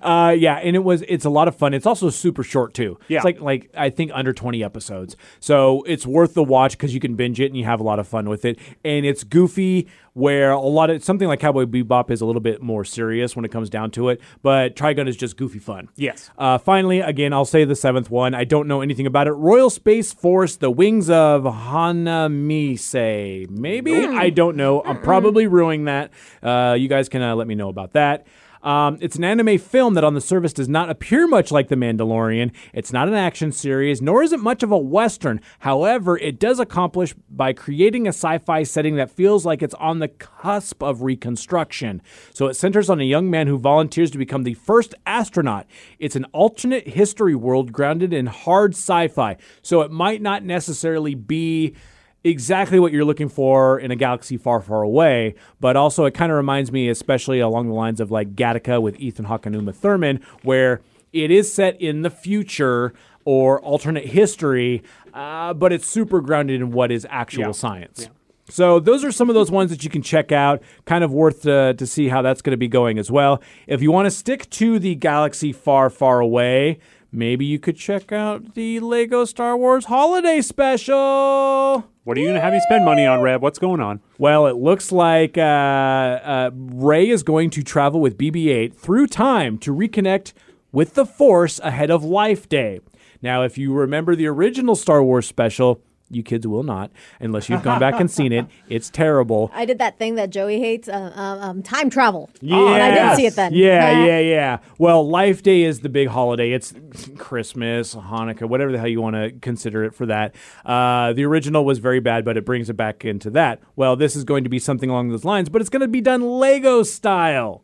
Uh, 0.01 0.33
yeah, 0.37 0.55
and 0.55 0.73
it 0.73 0.85
was 0.85 1.03
it's 1.09 1.25
a 1.25 1.29
lot 1.29 1.49
of 1.49 1.55
fun. 1.57 1.73
It's 1.73 1.85
also 1.85 2.09
super 2.09 2.43
short 2.43 2.73
too. 2.73 2.97
Yeah. 3.09 3.17
it's 3.17 3.25
like 3.25 3.41
like 3.41 3.69
I 3.75 3.89
think 3.89 4.11
under 4.13 4.31
twenty 4.31 4.63
episodes, 4.63 5.17
so 5.41 5.83
it's 5.83 6.07
worth 6.07 6.33
the 6.33 6.45
watch 6.45 6.77
because 6.77 6.93
you 6.93 7.01
can 7.01 7.15
binge 7.15 7.41
it 7.41 7.47
and 7.47 7.57
you 7.57 7.65
have 7.65 7.81
a 7.81 7.83
lot 7.83 7.99
of 7.99 8.07
fun 8.07 8.29
with 8.29 8.45
it. 8.45 8.57
And 8.85 9.05
it's 9.05 9.25
goofy, 9.25 9.89
where 10.13 10.51
a 10.51 10.59
lot 10.59 10.89
of 10.89 11.03
something 11.03 11.27
like 11.27 11.39
Cowboy 11.39 11.65
Bebop 11.65 12.11
is 12.11 12.21
a 12.21 12.25
little 12.25 12.41
bit 12.41 12.61
more 12.61 12.85
serious 12.85 13.35
when 13.35 13.45
it 13.45 13.51
comes 13.51 13.69
down 13.69 13.91
to 13.91 14.09
it, 14.09 14.21
but 14.41 14.75
Trigun 14.75 15.07
is 15.07 15.17
just 15.17 15.37
goofy 15.37 15.59
fun. 15.59 15.89
Yes. 15.95 16.29
Uh, 16.37 16.57
finally, 16.57 16.99
again, 16.99 17.33
I'll 17.33 17.45
say 17.45 17.65
the 17.65 17.75
seventh 17.75 18.09
one. 18.09 18.33
I 18.33 18.43
don't 18.43 18.67
know 18.67 18.81
anything 18.81 19.07
about 19.07 19.27
it. 19.27 19.31
Royal 19.31 19.69
Space 19.69 20.13
Force: 20.13 20.55
The 20.55 20.71
Wings 20.71 21.09
of 21.09 21.43
Hanamise. 21.43 23.49
Maybe 23.49 24.05
I 24.05 24.29
don't 24.29 24.55
know. 24.55 24.81
I'm 24.83 25.01
probably 25.01 25.47
ruining 25.47 25.85
that. 25.85 26.11
Uh, 26.41 26.75
you 26.77 26.87
guys 26.87 27.09
can 27.09 27.21
uh, 27.21 27.35
let 27.35 27.47
me 27.47 27.55
know 27.55 27.69
about 27.69 27.93
that. 27.93 28.25
Um, 28.63 28.97
it's 29.01 29.17
an 29.17 29.25
anime 29.25 29.57
film 29.57 29.93
that 29.95 30.05
on 30.05 30.13
the 30.13 30.21
surface 30.21 30.53
does 30.53 30.69
not 30.69 30.89
appear 30.89 31.27
much 31.27 31.51
like 31.51 31.67
The 31.67 31.75
Mandalorian. 31.75 32.51
It's 32.73 32.93
not 32.93 33.09
an 33.09 33.13
action 33.13 33.51
series, 33.51 34.01
nor 34.01 34.23
is 34.23 34.31
it 34.31 34.39
much 34.39 34.63
of 34.63 34.71
a 34.71 34.77
Western. 34.77 35.41
However, 35.59 36.17
it 36.17 36.39
does 36.39 36.59
accomplish 36.59 37.13
by 37.29 37.51
creating 37.51 38.07
a 38.07 38.09
sci 38.09 38.37
fi 38.37 38.63
setting 38.63 38.95
that 38.95 39.11
feels 39.11 39.45
like 39.45 39.61
it's 39.61 39.73
on 39.75 39.99
the 39.99 40.07
cusp 40.07 40.81
of 40.81 41.01
reconstruction. 41.01 42.01
So 42.33 42.47
it 42.47 42.55
centers 42.55 42.89
on 42.89 43.01
a 43.01 43.03
young 43.03 43.29
man 43.29 43.47
who 43.47 43.57
volunteers 43.57 44.11
to 44.11 44.17
become 44.17 44.43
the 44.43 44.53
first 44.53 44.95
astronaut. 45.05 45.67
It's 45.99 46.15
an 46.15 46.25
alternate 46.31 46.87
history 46.87 47.35
world 47.35 47.73
grounded 47.73 48.13
in 48.13 48.27
hard 48.27 48.73
sci 48.75 49.09
fi. 49.09 49.35
So 49.61 49.81
it 49.81 49.91
might 49.91 50.21
not 50.21 50.43
necessarily 50.43 51.15
be 51.15 51.75
exactly 52.23 52.79
what 52.79 52.91
you're 52.91 53.05
looking 53.05 53.29
for 53.29 53.79
in 53.79 53.91
a 53.91 53.95
galaxy 53.95 54.37
far, 54.37 54.61
far 54.61 54.81
away. 54.81 55.35
But 55.59 55.75
also, 55.75 56.05
it 56.05 56.13
kind 56.13 56.31
of 56.31 56.37
reminds 56.37 56.71
me, 56.71 56.89
especially 56.89 57.39
along 57.39 57.67
the 57.67 57.73
lines 57.73 57.99
of 57.99 58.11
like 58.11 58.35
Gattaca 58.35 58.81
with 58.81 58.99
Ethan 58.99 59.25
Hawke 59.25 59.45
and 59.45 59.55
Uma 59.55 59.73
Thurman, 59.73 60.21
where 60.43 60.81
it 61.11 61.29
is 61.31 61.51
set 61.51 61.79
in 61.81 62.01
the 62.01 62.09
future 62.09 62.93
or 63.25 63.59
alternate 63.61 64.05
history, 64.05 64.83
uh, 65.13 65.53
but 65.53 65.71
it's 65.71 65.87
super 65.87 66.19
grounded 66.21 66.59
in 66.59 66.71
what 66.71 66.91
is 66.91 67.07
actual 67.09 67.45
Yeah. 67.45 67.51
science. 67.51 68.09
So 68.49 68.79
those 68.79 69.05
are 69.05 69.11
some 69.11 69.29
of 69.29 69.35
those 69.35 69.49
ones 69.49 69.69
that 69.71 69.85
you 69.85 69.89
can 69.89 70.01
check 70.01 70.31
out. 70.33 70.61
Kind 70.85 71.03
of 71.03 71.13
worth 71.13 71.47
uh, 71.47 71.73
to 71.73 71.87
see 71.87 72.09
how 72.09 72.21
that's 72.21 72.41
going 72.41 72.51
to 72.51 72.57
be 72.57 72.67
going 72.67 72.99
as 72.99 73.09
well. 73.09 73.41
If 73.67 73.81
you 73.81 73.91
want 73.91 74.05
to 74.07 74.11
stick 74.11 74.49
to 74.51 74.79
the 74.79 74.95
galaxy 74.95 75.53
far, 75.53 75.89
far 75.89 76.19
away, 76.19 76.79
maybe 77.11 77.45
you 77.45 77.57
could 77.59 77.77
check 77.77 78.11
out 78.11 78.53
the 78.55 78.81
Lego 78.81 79.23
Star 79.23 79.55
Wars 79.55 79.85
Holiday 79.85 80.41
Special. 80.41 81.85
What 82.05 82.17
are 82.17 82.19
you 82.19 82.25
going 82.27 82.35
to 82.35 82.41
have 82.41 82.53
you 82.53 82.59
spend 82.59 82.83
money 82.83 83.05
on, 83.05 83.21
Rev? 83.21 83.41
What's 83.41 83.59
going 83.59 83.79
on? 83.79 84.01
Well, 84.17 84.45
it 84.47 84.57
looks 84.57 84.91
like 84.91 85.37
uh, 85.37 85.41
uh, 85.41 86.51
Rey 86.53 87.09
is 87.09 87.23
going 87.23 87.49
to 87.51 87.63
travel 87.63 88.01
with 88.01 88.17
BB 88.17 88.47
8 88.47 88.75
through 88.75 89.07
time 89.07 89.57
to 89.59 89.73
reconnect 89.73 90.33
with 90.73 90.95
the 90.95 91.05
Force 91.05 91.59
ahead 91.59 91.89
of 91.89 92.03
Life 92.03 92.49
Day. 92.49 92.81
Now, 93.21 93.43
if 93.43 93.57
you 93.57 93.71
remember 93.71 94.17
the 94.17 94.27
original 94.27 94.75
Star 94.75 95.01
Wars 95.01 95.25
special, 95.25 95.81
you 96.15 96.23
kids 96.23 96.47
will 96.47 96.63
not, 96.63 96.91
unless 97.19 97.49
you've 97.49 97.63
gone 97.63 97.79
back 97.79 97.99
and 97.99 98.09
seen 98.09 98.31
it. 98.31 98.45
It's 98.69 98.89
terrible. 98.89 99.51
I 99.53 99.65
did 99.65 99.77
that 99.79 99.99
thing 99.99 100.15
that 100.15 100.29
Joey 100.29 100.59
hates, 100.59 100.87
uh, 100.87 101.11
um, 101.15 101.39
um, 101.39 101.63
time 101.63 101.89
travel. 101.89 102.29
Oh, 102.49 102.67
I 102.67 102.91
didn't 102.91 103.15
see 103.17 103.25
it 103.25 103.35
then. 103.35 103.53
Yeah, 103.53 104.05
yeah, 104.05 104.19
yeah. 104.19 104.57
Well, 104.77 105.07
Life 105.07 105.43
Day 105.43 105.63
is 105.63 105.81
the 105.81 105.89
big 105.89 106.07
holiday. 106.07 106.51
It's 106.51 106.73
Christmas, 107.17 107.93
Hanukkah, 107.93 108.47
whatever 108.47 108.71
the 108.71 108.79
hell 108.79 108.87
you 108.87 109.01
want 109.01 109.15
to 109.15 109.31
consider 109.41 109.83
it 109.83 109.93
for 109.93 110.05
that. 110.07 110.33
Uh, 110.65 111.13
the 111.13 111.25
original 111.25 111.65
was 111.65 111.79
very 111.79 111.99
bad, 111.99 112.25
but 112.25 112.37
it 112.37 112.45
brings 112.45 112.69
it 112.69 112.73
back 112.73 113.05
into 113.05 113.29
that. 113.31 113.59
Well, 113.75 113.95
this 113.95 114.15
is 114.15 114.23
going 114.23 114.43
to 114.43 114.49
be 114.49 114.59
something 114.59 114.89
along 114.89 115.09
those 115.09 115.25
lines, 115.25 115.49
but 115.49 115.61
it's 115.61 115.69
going 115.69 115.81
to 115.81 115.87
be 115.87 116.01
done 116.01 116.21
Lego 116.21 116.83
style. 116.83 117.63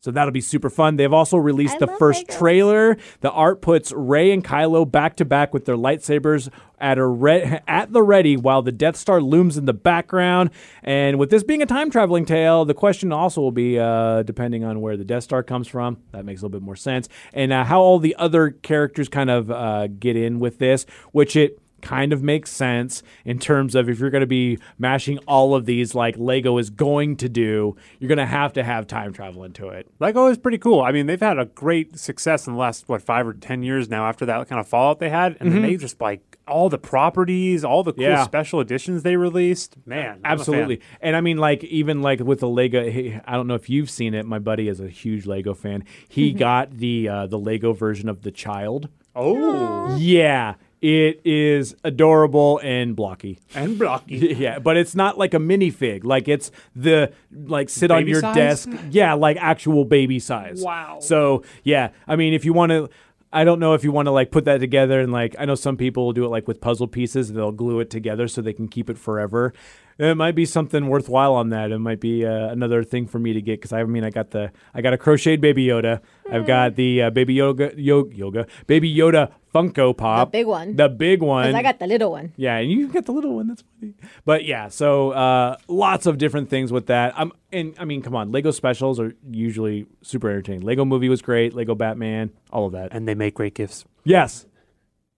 So 0.00 0.12
that'll 0.12 0.30
be 0.32 0.40
super 0.40 0.70
fun. 0.70 0.94
They've 0.96 1.12
also 1.12 1.36
released 1.36 1.76
I 1.76 1.86
the 1.86 1.86
first 1.98 2.28
Legos. 2.28 2.38
trailer. 2.38 2.96
The 3.20 3.32
art 3.32 3.60
puts 3.60 3.92
Rey 3.92 4.30
and 4.30 4.44
Kylo 4.44 4.88
back 4.88 5.16
to 5.16 5.24
back 5.24 5.52
with 5.52 5.64
their 5.64 5.76
lightsabers 5.76 6.48
at 6.78 6.98
a 6.98 7.04
re- 7.06 7.60
at 7.66 7.92
the 7.92 8.02
ready 8.04 8.36
while 8.36 8.62
the 8.62 8.70
Death 8.70 8.96
Star 8.96 9.20
looms 9.20 9.56
in 9.56 9.64
the 9.64 9.72
background. 9.74 10.50
And 10.84 11.18
with 11.18 11.30
this 11.30 11.42
being 11.42 11.62
a 11.62 11.66
time 11.66 11.90
traveling 11.90 12.26
tale, 12.26 12.64
the 12.64 12.74
question 12.74 13.12
also 13.12 13.40
will 13.40 13.50
be, 13.50 13.76
uh, 13.76 14.22
depending 14.22 14.62
on 14.62 14.80
where 14.80 14.96
the 14.96 15.04
Death 15.04 15.24
Star 15.24 15.42
comes 15.42 15.66
from, 15.66 15.98
that 16.12 16.24
makes 16.24 16.42
a 16.42 16.44
little 16.44 16.60
bit 16.60 16.64
more 16.64 16.76
sense, 16.76 17.08
and 17.32 17.52
uh, 17.52 17.64
how 17.64 17.80
all 17.80 17.98
the 17.98 18.14
other 18.16 18.50
characters 18.50 19.08
kind 19.08 19.30
of 19.30 19.50
uh, 19.50 19.88
get 19.88 20.14
in 20.16 20.38
with 20.38 20.60
this, 20.60 20.86
which 21.10 21.34
it 21.34 21.58
kind 21.82 22.12
of 22.12 22.22
makes 22.22 22.50
sense 22.50 23.02
in 23.24 23.38
terms 23.38 23.74
of 23.74 23.88
if 23.88 23.98
you're 23.98 24.10
going 24.10 24.20
to 24.20 24.26
be 24.26 24.58
mashing 24.78 25.18
all 25.26 25.54
of 25.54 25.64
these 25.66 25.94
like 25.94 26.16
Lego 26.18 26.58
is 26.58 26.70
going 26.70 27.16
to 27.16 27.28
do, 27.28 27.76
you're 27.98 28.08
going 28.08 28.18
to 28.18 28.26
have 28.26 28.52
to 28.54 28.64
have 28.64 28.86
time 28.86 29.12
travel 29.12 29.44
into 29.44 29.68
it. 29.68 29.88
Lego 30.00 30.26
is 30.26 30.38
pretty 30.38 30.58
cool. 30.58 30.80
I 30.80 30.92
mean, 30.92 31.06
they've 31.06 31.20
had 31.20 31.38
a 31.38 31.44
great 31.46 31.98
success 31.98 32.46
in 32.46 32.54
the 32.54 32.58
last 32.58 32.88
what 32.88 33.02
five 33.02 33.26
or 33.26 33.32
ten 33.34 33.62
years 33.62 33.88
now. 33.88 34.06
After 34.08 34.26
that 34.26 34.48
kind 34.48 34.60
of 34.60 34.66
fallout 34.68 34.98
they 34.98 35.10
had, 35.10 35.36
and 35.40 35.52
then 35.52 35.62
they 35.62 35.76
just 35.76 36.00
like 36.00 36.38
all 36.46 36.68
the 36.70 36.78
properties, 36.78 37.62
all 37.64 37.82
the 37.84 37.92
cool 37.92 38.04
Mm-hmm. 38.04 38.12
Yeah. 38.12 38.24
special 38.24 38.60
editions 38.60 39.02
they 39.02 39.16
released. 39.16 39.76
Man, 39.86 40.20
I'm. 40.24 40.32
Absolutely. 40.38 40.80
And 41.02 41.14
I 41.14 41.20
mean, 41.20 41.36
like, 41.36 41.62
even 41.64 42.00
like 42.00 42.20
with 42.20 42.40
the 42.40 42.48
Lego, 42.48 42.80
I 42.82 43.32
don't 43.32 43.46
know 43.46 43.54
if 43.54 43.68
you've 43.68 43.90
seen 43.90 44.14
it. 44.14 44.24
My 44.24 44.38
buddy 44.38 44.68
is 44.68 44.80
a 44.80 44.88
huge 44.88 45.26
Lego 45.26 45.52
fan. 45.54 45.84
He 46.08 46.32
got 46.32 46.70
the 46.78 47.08
uh, 47.08 47.26
the 47.26 47.38
Lego 47.38 47.72
version 47.72 48.08
of 48.08 48.22
the 48.22 48.30
child. 48.30 48.88
Oh, 49.14 49.96
Yeah, 49.98 50.54
it 50.80 51.20
is 51.24 51.74
adorable 51.84 52.60
and 52.62 52.94
blocky. 52.94 53.38
and 53.54 53.78
blocky. 53.78 54.34
Yeah, 54.38 54.58
but 54.58 54.76
it's 54.76 54.94
not 54.94 55.18
like 55.18 55.34
a 55.34 55.38
minifig. 55.38 56.04
Like 56.04 56.28
it's 56.28 56.50
the 56.76 57.12
like 57.32 57.68
sit 57.68 57.90
on 57.90 58.00
Baby 58.02 58.10
your 58.12 58.20
size? 58.20 58.34
desk. 58.36 58.70
Yeah, 58.90 59.14
like 59.14 59.36
actual 59.38 59.84
baby 59.84 60.18
size. 60.18 60.62
Wow. 60.62 60.98
So 61.00 61.42
yeah, 61.64 61.90
I 62.06 62.16
mean, 62.16 62.34
if 62.34 62.44
you 62.44 62.52
want 62.52 62.70
to. 62.70 62.88
I 63.30 63.44
don't 63.44 63.60
know 63.60 63.74
if 63.74 63.84
you 63.84 63.92
want 63.92 64.06
to 64.06 64.10
like 64.10 64.30
put 64.30 64.46
that 64.46 64.58
together 64.58 65.00
and 65.00 65.12
like 65.12 65.36
I 65.38 65.44
know 65.44 65.54
some 65.54 65.76
people 65.76 66.06
will 66.06 66.14
do 66.14 66.24
it 66.24 66.28
like 66.28 66.48
with 66.48 66.62
puzzle 66.62 66.86
pieces 66.88 67.30
they'll 67.30 67.52
glue 67.52 67.78
it 67.80 67.90
together 67.90 68.26
so 68.26 68.40
they 68.40 68.54
can 68.54 68.68
keep 68.68 68.88
it 68.88 68.96
forever. 68.96 69.52
It 69.98 70.16
might 70.16 70.36
be 70.36 70.44
something 70.44 70.86
worthwhile 70.86 71.34
on 71.34 71.48
that. 71.50 71.72
It 71.72 71.78
might 71.80 71.98
be 72.00 72.24
uh, 72.24 72.30
another 72.50 72.84
thing 72.84 73.06
for 73.08 73.18
me 73.18 73.32
to 73.32 73.42
get 73.42 73.60
because 73.60 73.72
I 73.72 73.82
mean 73.82 74.04
I 74.04 74.10
got 74.10 74.30
the 74.30 74.52
I 74.72 74.80
got 74.80 74.92
a 74.92 74.98
crocheted 74.98 75.40
baby 75.40 75.66
Yoda. 75.66 76.00
I've 76.30 76.46
got 76.46 76.76
the 76.76 77.02
uh, 77.02 77.10
baby 77.10 77.34
yoga 77.34 77.72
yo, 77.76 78.06
yoga 78.10 78.46
baby 78.66 78.94
Yoda 78.94 79.32
Funko 79.52 79.96
Pop, 79.96 80.28
the 80.30 80.38
big 80.38 80.46
one. 80.46 80.76
the 80.76 80.88
big 80.88 81.22
one. 81.22 81.54
I 81.54 81.62
got 81.62 81.78
the 81.78 81.86
little 81.86 82.12
one. 82.12 82.32
Yeah, 82.36 82.58
and 82.58 82.70
you 82.70 82.86
get 82.88 83.06
the 83.06 83.12
little 83.12 83.34
one. 83.36 83.48
That's 83.48 83.64
funny. 83.80 83.94
But 84.24 84.44
yeah, 84.44 84.68
so 84.68 85.10
uh, 85.12 85.56
lots 85.68 86.06
of 86.06 86.18
different 86.18 86.48
things 86.50 86.70
with 86.70 86.86
that. 86.86 87.14
I'm 87.16 87.32
and 87.50 87.74
I 87.78 87.84
mean, 87.84 88.02
come 88.02 88.14
on, 88.14 88.30
Lego 88.30 88.50
specials 88.50 89.00
are 89.00 89.14
usually 89.30 89.86
super 90.02 90.28
entertaining. 90.28 90.60
Lego 90.60 90.84
Movie 90.84 91.08
was 91.08 91.22
great. 91.22 91.54
Lego 91.54 91.74
Batman, 91.74 92.30
all 92.52 92.66
of 92.66 92.72
that. 92.72 92.92
and 92.92 93.08
they 93.08 93.14
make 93.14 93.34
great 93.34 93.54
gifts. 93.54 93.84
Yes, 94.04 94.46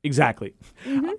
exactly. 0.02 0.54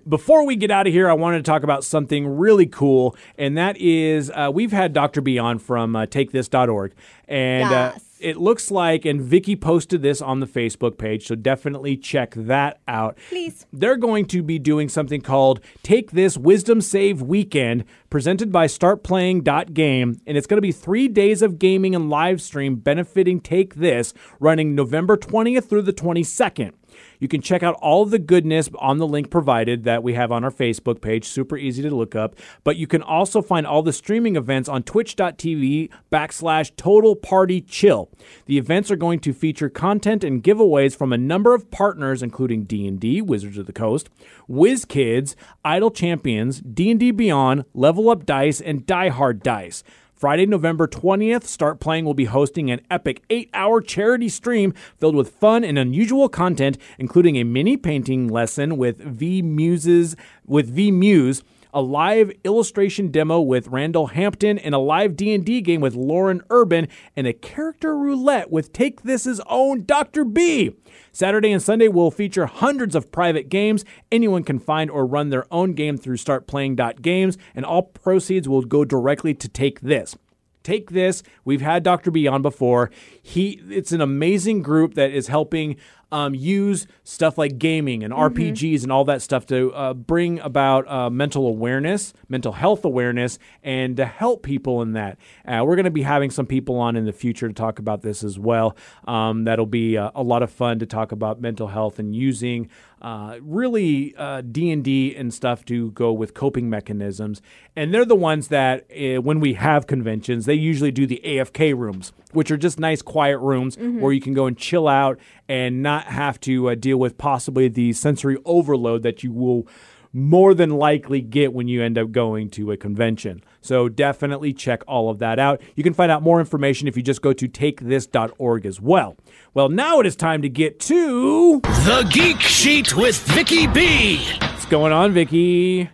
Before 0.08 0.46
we 0.46 0.56
get 0.56 0.72
out 0.72 0.88
of 0.88 0.94
here, 0.94 1.10
I 1.10 1.14
wanted 1.14 1.38
to 1.38 1.44
talk 1.44 1.64
about 1.64 1.84
something 1.84 2.28
really 2.28 2.66
cool, 2.66 3.16
and 3.38 3.58
that 3.58 3.78
is 3.78 4.32
uh, 4.32 4.52
we've 4.54 4.72
had 4.72 4.94
Dr. 4.94 5.22
Beyond 5.22 5.62
from 5.62 5.96
uh, 5.96 6.06
TakeThis.org, 6.06 6.94
and 7.28 7.72
uh, 7.72 7.94
it 8.22 8.38
looks 8.38 8.72
like, 8.72 9.06
and 9.06 9.22
Vicky 9.22 9.56
posted 9.56 10.02
this 10.02 10.22
on 10.22 10.40
the 10.40 10.46
Facebook 10.46 10.98
page, 10.98 11.28
so 11.28 11.36
definitely 11.36 11.98
check 11.98 12.34
that 12.36 12.80
out. 12.88 13.18
Please. 13.30 13.66
They're 13.74 13.98
going 13.98 14.26
to 14.28 14.44
be 14.44 14.60
doing 14.60 14.90
something 14.90 15.22
called 15.22 15.60
Take 15.84 16.12
This 16.12 16.38
Wisdom 16.38 16.82
Save 16.82 17.22
Weekend, 17.22 17.84
presented 18.10 18.52
by 18.52 18.68
StartPlaying.game, 18.68 20.22
and 20.26 20.38
it's 20.38 20.48
going 20.48 20.58
to 20.58 20.62
be 20.62 20.72
three 20.72 21.08
days 21.08 21.42
of 21.42 21.60
gaming 21.60 21.96
and 21.96 22.10
live 22.10 22.42
stream 22.42 22.76
benefiting 22.76 23.40
Take 23.40 23.76
This, 23.76 24.14
running 24.40 24.76
November 24.76 25.18
20th 25.18 25.68
through 25.68 25.84
the 25.84 25.94
22nd. 25.94 26.74
You 27.22 27.28
can 27.28 27.40
check 27.40 27.62
out 27.62 27.76
all 27.76 28.06
the 28.06 28.18
goodness 28.18 28.68
on 28.80 28.98
the 28.98 29.06
link 29.06 29.30
provided 29.30 29.84
that 29.84 30.02
we 30.02 30.16
have 30.16 30.32
on 30.32 30.44
our 30.44 30.52
Facebook 30.52 31.02
page. 31.02 31.24
Super 31.24 31.56
easy 31.56 31.84
to 31.84 31.96
look 31.96 32.16
up. 32.16 32.36
But 32.64 32.78
you 32.78 32.88
can 32.88 33.04
also 33.04 33.44
find 33.44 33.68
all 33.68 33.84
the 33.84 33.94
streaming 33.94 34.36
events 34.36 34.68
on 34.68 34.82
twitch.tv 34.82 35.92
backslash 36.12 36.76
total 36.76 37.16
party 37.16 37.62
chill. 37.62 38.10
The 38.48 38.58
events 38.58 38.90
are 38.90 38.96
going 38.96 39.20
to 39.20 39.34
feature 39.34 39.70
content 39.70 40.24
and 40.24 40.44
giveaways 40.44 40.96
from 40.96 41.14
a 41.14 41.18
number 41.18 41.54
of 41.54 41.70
partners, 41.70 42.24
including 42.24 42.64
D&D, 42.64 43.22
Wizards 43.22 43.60
of 43.60 43.68
the 43.68 43.72
Coast, 43.72 44.10
WizKids, 44.50 45.36
Idle 45.64 45.92
Champions, 45.92 46.60
D&D 46.62 47.12
Beyond, 47.12 47.66
Level 47.76 48.10
Up 48.10 48.26
Dice, 48.26 48.60
and 48.60 48.88
Die 48.88 49.10
Hard 49.10 49.44
Dice. 49.44 49.84
Friday, 50.22 50.46
November 50.46 50.88
20th, 50.88 51.46
Start 51.46 51.80
Playing 51.80 52.06
will 52.06 52.14
be 52.14 52.26
hosting 52.26 52.70
an 52.70 52.82
epic 52.92 53.24
eight 53.32 53.50
hour 53.56 53.82
charity 53.82 54.30
stream 54.30 54.72
filled 55.00 55.16
with 55.16 55.32
fun 55.32 55.64
and 55.64 55.80
unusual 55.80 56.30
content, 56.30 56.78
including 57.00 57.38
a 57.38 57.44
mini 57.44 57.76
painting 57.76 58.28
lesson 58.28 58.78
with 58.78 59.00
V 59.00 59.42
Muses 59.42 60.16
with 60.46 60.70
V 60.70 60.92
Muse, 60.92 61.42
a 61.74 61.82
live 61.82 62.32
illustration 62.44 63.10
demo 63.10 63.40
with 63.40 63.68
Randall 63.68 64.08
Hampton, 64.08 64.58
and 64.58 64.76
a 64.76 64.80
live 64.80 65.16
D&D 65.16 65.62
game 65.62 65.82
with 65.82 65.96
Lauren 65.96 66.42
Urban, 66.50 66.88
and 67.16 67.28
a 67.28 67.34
character 67.34 67.98
roulette 67.98 68.52
with 68.52 68.74
Take 68.74 69.04
This's 69.04 69.42
own 69.48 69.86
Dr. 69.86 70.26
B. 70.26 70.76
Saturday 71.12 71.52
and 71.52 71.62
Sunday 71.62 71.88
will 71.88 72.12
feature 72.12 72.46
hundreds 72.46 72.96
of 72.96 73.12
private 73.12 73.50
games. 73.50 73.84
Anyone 74.12 74.44
can 74.44 74.60
find 74.60 74.90
or 74.90 75.06
run 75.06 75.30
their 75.30 75.46
own 75.52 75.74
game 75.74 75.98
through 75.98 76.18
startplaying.games, 76.18 77.38
and 77.56 77.66
all 77.66 77.84
proceeds 77.84 78.48
will 78.48 78.62
go 78.62 78.86
directly 78.86 79.34
to 79.34 79.48
Take 79.48 79.82
This. 79.82 80.16
Take 80.64 80.92
this. 80.92 81.24
We've 81.44 81.62
had 81.62 81.84
Dr. 81.84 82.12
B 82.12 82.28
on 82.28 82.42
before. 82.42 82.92
He 83.22 83.62
it's 83.70 83.92
an 83.92 84.02
amazing 84.02 84.62
group 84.62 84.94
that 84.94 85.12
is 85.12 85.28
helping 85.28 85.76
um, 86.12 86.36
use 86.36 86.88
stuff 87.04 87.38
like 87.38 87.58
gaming 87.58 88.04
and 88.04 88.14
RPGs 88.14 88.84
and 88.84 88.92
all 88.92 89.06
that 89.06 89.22
stuff 89.22 89.46
to 89.48 89.74
uh, 89.74 89.94
bring 89.94 90.40
about 90.40 90.88
uh, 90.90 91.10
mental 91.10 91.48
awareness, 91.48 92.14
mental 92.28 92.54
health 92.54 92.84
awareness, 92.84 93.40
and 93.64 93.96
to 93.98 94.06
help 94.06 94.44
people 94.44 94.82
in 94.82 94.94
that. 94.94 95.18
Uh, 95.46 95.64
we're 95.66 95.76
going 95.76 95.86
to 95.86 95.92
be 95.92 96.02
having 96.02 96.30
some 96.30 96.46
people 96.46 96.78
on 96.78 96.96
in 96.96 97.06
the 97.06 97.14
future 97.14 97.48
to 97.48 97.54
talk 97.54 97.80
about 97.80 98.02
this 98.02 98.24
as 98.24 98.38
well. 98.38 98.76
Um, 99.06 99.46
that'll 99.46 99.66
be 99.66 99.98
uh, 99.98 100.12
a 100.16 100.24
lot 100.24 100.44
of 100.44 100.52
fun 100.52 100.80
to 100.80 100.86
talk 100.86 101.12
about 101.12 101.40
mental 101.42 101.68
health 101.68 102.00
and 102.00 102.16
using 102.16 102.70
uh, 103.02 103.38
really 103.42 104.16
uh, 104.16 104.42
D&D 104.42 105.16
and 105.16 105.34
stuff 105.34 105.66
to 105.66 105.92
go 105.92 106.12
with 106.14 106.34
coping 106.34 106.70
mechanisms. 106.70 107.42
And 107.76 107.94
they're 107.94 108.06
the 108.06 108.16
ones 108.16 108.50
that, 108.50 108.86
uh, 108.92 109.22
when 109.22 109.40
we 109.40 109.54
have 109.54 109.88
conventions, 109.88 110.46
they 110.46 110.54
usually 110.54 110.92
do 110.92 111.08
the 111.08 111.22
AFK 111.24 111.76
rooms, 111.78 112.14
which 112.32 112.52
are 112.52 112.58
just 112.58 112.80
nice, 112.80 113.02
quiet 113.02 113.40
rooms 113.40 113.78
where 113.78 114.14
you 114.14 114.22
can 114.22 114.34
go 114.34 114.46
and 114.46 114.58
chill 114.58 114.88
out 114.88 115.20
and 115.50 115.82
not 115.82 116.06
have 116.06 116.40
to 116.42 116.70
uh, 116.70 116.76
deal 116.76 116.98
with 116.98 117.18
possibly 117.18 117.68
the 117.68 117.94
sensory 117.94 118.38
overload 118.46 119.04
that 119.04 119.24
you 119.24 119.32
will 119.32 119.68
more 120.14 120.54
than 120.54 120.72
likely 120.72 121.22
get 121.22 121.54
when 121.54 121.68
you 121.68 121.82
end 121.82 121.98
up 121.98 122.12
going 122.12 122.50
to 122.52 122.72
a 122.72 122.78
convention. 122.78 123.42
So 123.62 123.88
definitely 123.88 124.54
check 124.54 124.84
all 124.88 125.10
of 125.10 125.20
that 125.20 125.40
out. 125.40 125.62
You 125.76 125.84
can 125.84 125.94
find 125.94 126.12
out 126.12 126.22
more 126.22 126.40
information 126.40 126.88
if 126.88 126.98
you 126.98 127.04
just 127.04 127.22
go 127.22 127.32
to 127.34 127.48
takethis.org 127.48 128.66
as 128.66 128.82
well. 128.82 129.18
Well, 129.54 129.70
now 129.70 130.00
it 130.00 130.06
is 130.06 130.16
time 130.16 130.42
to 130.42 130.50
get 130.50 130.80
to 130.82 131.60
The 131.62 132.08
Geek 132.12 132.42
Sheet 132.42 132.96
with 132.96 133.18
Vicky 133.30 133.68
B. 133.68 134.18
what's 134.42 134.66
going 134.66 134.92
on, 134.92 135.12
Vicky. 135.14 135.90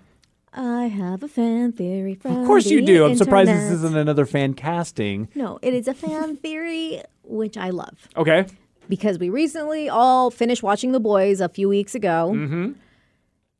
I 0.53 0.85
have 0.87 1.21
a 1.21 1.27
fan 1.27 1.71
theory 1.71 2.15
from 2.15 2.37
Of 2.37 2.47
course 2.47 2.65
you 2.65 2.83
do. 2.83 3.05
I'm 3.05 3.15
surprised 3.15 3.49
this 3.51 3.71
isn't 3.71 3.95
another 3.95 4.25
fan 4.25 4.55
casting. 4.55 5.29
No, 5.35 5.59
it 5.61 5.73
is 5.75 5.87
a 5.87 5.93
fan 5.93 6.35
theory, 6.37 7.03
which 7.23 7.57
I 7.57 7.69
love. 7.69 8.07
Okay. 8.15 8.45
because 8.89 9.19
we 9.19 9.29
recently 9.29 9.87
all 9.89 10.31
finished 10.31 10.63
watching 10.63 10.93
The 10.93 10.99
Boys 10.99 11.41
a 11.41 11.49
few 11.49 11.69
weeks 11.69 11.93
ago. 11.93 12.31
Mm-hmm. 12.33 12.71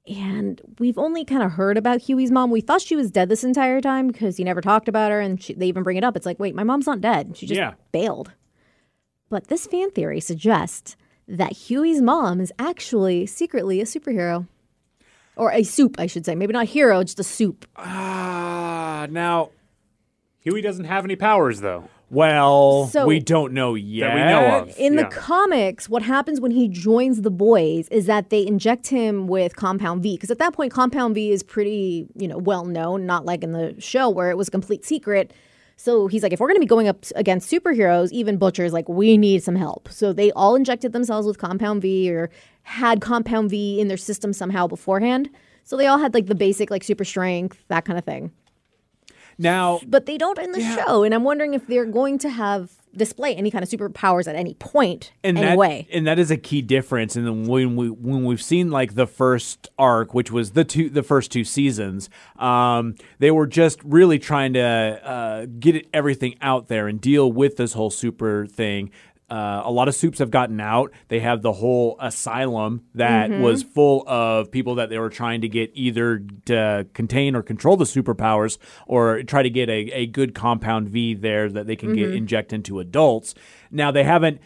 And 0.07 0.61
we've 0.79 0.97
only 0.97 1.25
kind 1.25 1.43
of 1.43 1.51
heard 1.51 1.77
about 1.77 1.99
Hughie's 2.01 2.31
mom. 2.31 2.49
We 2.49 2.61
thought 2.61 2.81
she 2.81 2.95
was 2.95 3.11
dead 3.11 3.27
this 3.29 3.43
entire 3.43 3.81
time 3.81 4.07
because 4.07 4.37
he 4.37 4.43
never 4.45 4.61
talked 4.61 4.87
about 4.87 5.11
her, 5.11 5.19
and 5.19 5.41
she, 5.41 5.53
they 5.53 5.67
even 5.67 5.83
bring 5.83 5.97
it 5.97 6.03
up. 6.03 6.15
It's 6.15 6.25
like, 6.25 6.39
wait, 6.39 6.55
my 6.55 6.63
mom's 6.63 6.87
not 6.87 7.01
dead. 7.01 7.35
She 7.35 7.45
just 7.45 7.57
Yeah. 7.57 7.73
bailed. 7.91 8.31
But 9.29 9.47
this 9.47 9.67
fan 9.67 9.91
theory 9.91 10.21
suggests 10.21 10.95
that 11.27 11.51
Hughie's 11.69 12.01
mom 12.01 12.39
is 12.39 12.53
actually 12.57 13.25
secretly 13.25 13.81
a 13.81 13.85
superhero. 13.85 14.47
Or 15.35 15.51
a 15.51 15.63
soup, 15.63 15.97
I 15.99 16.07
should 16.07 16.25
say. 16.25 16.33
Maybe 16.35 16.53
not 16.53 16.67
hero, 16.67 17.03
just 17.03 17.19
a 17.19 17.23
soup. 17.23 17.67
Ah, 17.75 19.07
now, 19.09 19.49
Hughie 20.39 20.61
doesn't 20.61 20.85
have 20.85 21.03
any 21.03 21.15
powers 21.17 21.59
though. 21.59 21.89
Well, 22.09 22.87
So- 22.87 23.05
we 23.05 23.19
don't 23.19 23.53
know 23.53 23.75
yet. 23.75 24.07
That 24.07 24.15
we 24.15 24.21
know 24.31 24.57
of. 24.59 24.77
In 24.79 24.93
Yeah. 24.93 25.03
the 25.03 25.09
comics, 25.09 25.89
what 25.89 26.03
happens 26.03 26.39
when 26.39 26.51
he 26.51 26.67
joins 26.67 27.21
the 27.21 27.31
boys 27.31 27.87
is 27.89 28.05
that 28.05 28.29
they 28.29 28.45
inject 28.45 28.87
him 28.87 29.27
with 29.27 29.55
Compound 29.55 30.01
V. 30.03 30.15
Because 30.15 30.31
at 30.31 30.39
that 30.39 30.53
point, 30.53 30.71
Compound 30.71 31.15
V 31.15 31.31
is 31.31 31.43
pretty, 31.43 32.07
you 32.15 32.27
know, 32.27 32.37
well 32.37 32.65
known, 32.65 33.05
not 33.05 33.25
like 33.25 33.43
in 33.43 33.51
the 33.51 33.75
show 33.79 34.09
where 34.09 34.29
it 34.29 34.37
was 34.37 34.47
a 34.47 34.51
complete 34.51 34.85
secret. 34.85 35.33
So 35.75 36.07
he's 36.07 36.23
like, 36.23 36.33
if 36.33 36.39
we're 36.39 36.47
going 36.47 36.55
to 36.55 36.61
be 36.61 36.65
going 36.65 36.87
up 36.87 37.05
against 37.15 37.51
superheroes, 37.51 38.11
even 38.11 38.37
Butcher's 38.37 38.73
like, 38.73 38.89
we 38.89 39.15
need 39.17 39.43
some 39.43 39.55
help. 39.55 39.89
So 39.91 40.11
they 40.11 40.31
all 40.31 40.55
injected 40.55 40.91
themselves 40.91 41.27
with 41.27 41.37
Compound 41.37 41.81
V 41.83 42.09
or 42.11 42.29
had 42.63 42.99
Compound 42.99 43.49
V 43.51 43.79
in 43.79 43.87
their 43.87 43.97
system 43.97 44.33
somehow 44.33 44.65
beforehand. 44.65 45.29
So 45.63 45.77
they 45.77 45.85
all 45.85 45.99
had 45.99 46.13
like 46.13 46.25
the 46.27 46.35
basic, 46.35 46.71
like 46.71 46.83
super 46.83 47.03
strength, 47.05 47.63
that 47.67 47.85
kind 47.85 47.99
of 47.99 48.05
thing. 48.05 48.31
Now, 49.38 49.80
But 49.86 50.06
they 50.06 50.17
don't 50.17 50.39
in 50.39 50.52
the 50.52 50.62
show. 50.62 51.04
And 51.04 51.13
I'm 51.13 51.23
wondering 51.23 51.54
if 51.54 51.67
they're 51.67 51.86
going 51.86 52.17
to 52.19 52.30
have 52.30 52.71
display 52.97 53.36
any 53.36 53.52
kind 53.52 53.63
of 53.63 53.69
superpowers 53.69 54.28
at 54.28 54.36
any 54.36 54.56
point. 54.56 55.12
and 55.23 55.38
anyway. 55.38 55.88
that 55.89 55.97
and 55.97 56.08
that 56.08 56.19
is 56.19 56.32
a 56.32 56.38
key 56.38 56.62
difference. 56.62 57.15
And 57.15 57.26
then 57.26 57.45
when 57.45 57.76
we 57.76 57.89
when 57.89 58.26
we've 58.26 58.41
seen 58.41 58.71
like 58.71 58.95
the 58.95 59.08
first 59.08 59.69
arc, 59.78 60.13
which 60.13 60.32
was 60.32 60.52
the 60.52 60.65
two 60.65 60.89
the 60.89 61.04
first 61.04 61.32
two 61.32 61.43
seasons, 61.43 62.10
um, 62.38 62.95
they 63.19 63.32
were 63.32 63.47
just 63.47 63.80
really 63.84 64.19
trying 64.19 64.54
to 64.54 64.62
uh, 64.62 65.45
get 65.60 65.88
everything 65.93 66.36
out 66.41 66.67
there 66.67 66.88
and 66.88 67.00
deal 67.00 67.32
with 67.32 67.58
this 67.58 67.73
whole 67.73 67.91
super 67.91 68.45
thing. 68.47 68.91
Uh, 69.29 69.61
a 69.65 69.71
lot 69.71 69.87
of 69.87 69.95
soups 69.95 70.19
have 70.19 70.31
gotten 70.31 70.61
out. 70.61 70.91
They 71.09 71.19
have 71.19 71.41
the 71.41 71.51
whole 71.51 71.97
asylum 71.99 72.85
that 72.95 73.29
was 73.29 73.61
full 73.61 74.07
of 74.07 74.51
people 74.51 74.75
that 74.75 74.89
they 74.89 74.97
were 74.97 75.09
trying 75.09 75.41
to 75.41 75.49
get 75.49 75.71
either 75.73 76.23
to 76.45 76.87
contain 76.93 77.35
or 77.35 77.41
control 77.41 77.75
the 77.75 77.85
superpowers 77.85 78.57
or 78.85 79.23
try 79.23 79.43
to 79.43 79.49
get 79.49 79.69
a, 79.69 79.91
a 79.91 80.05
good 80.05 80.33
compound 80.33 80.89
V 80.89 81.13
there 81.13 81.49
that 81.49 81.67
they 81.67 81.75
can 81.75 81.93
get 81.93 82.13
inject 82.13 82.53
into 82.53 82.79
adults. 82.79 83.35
Now, 83.71 83.91
they 83.91 84.03
haven't 84.03 84.39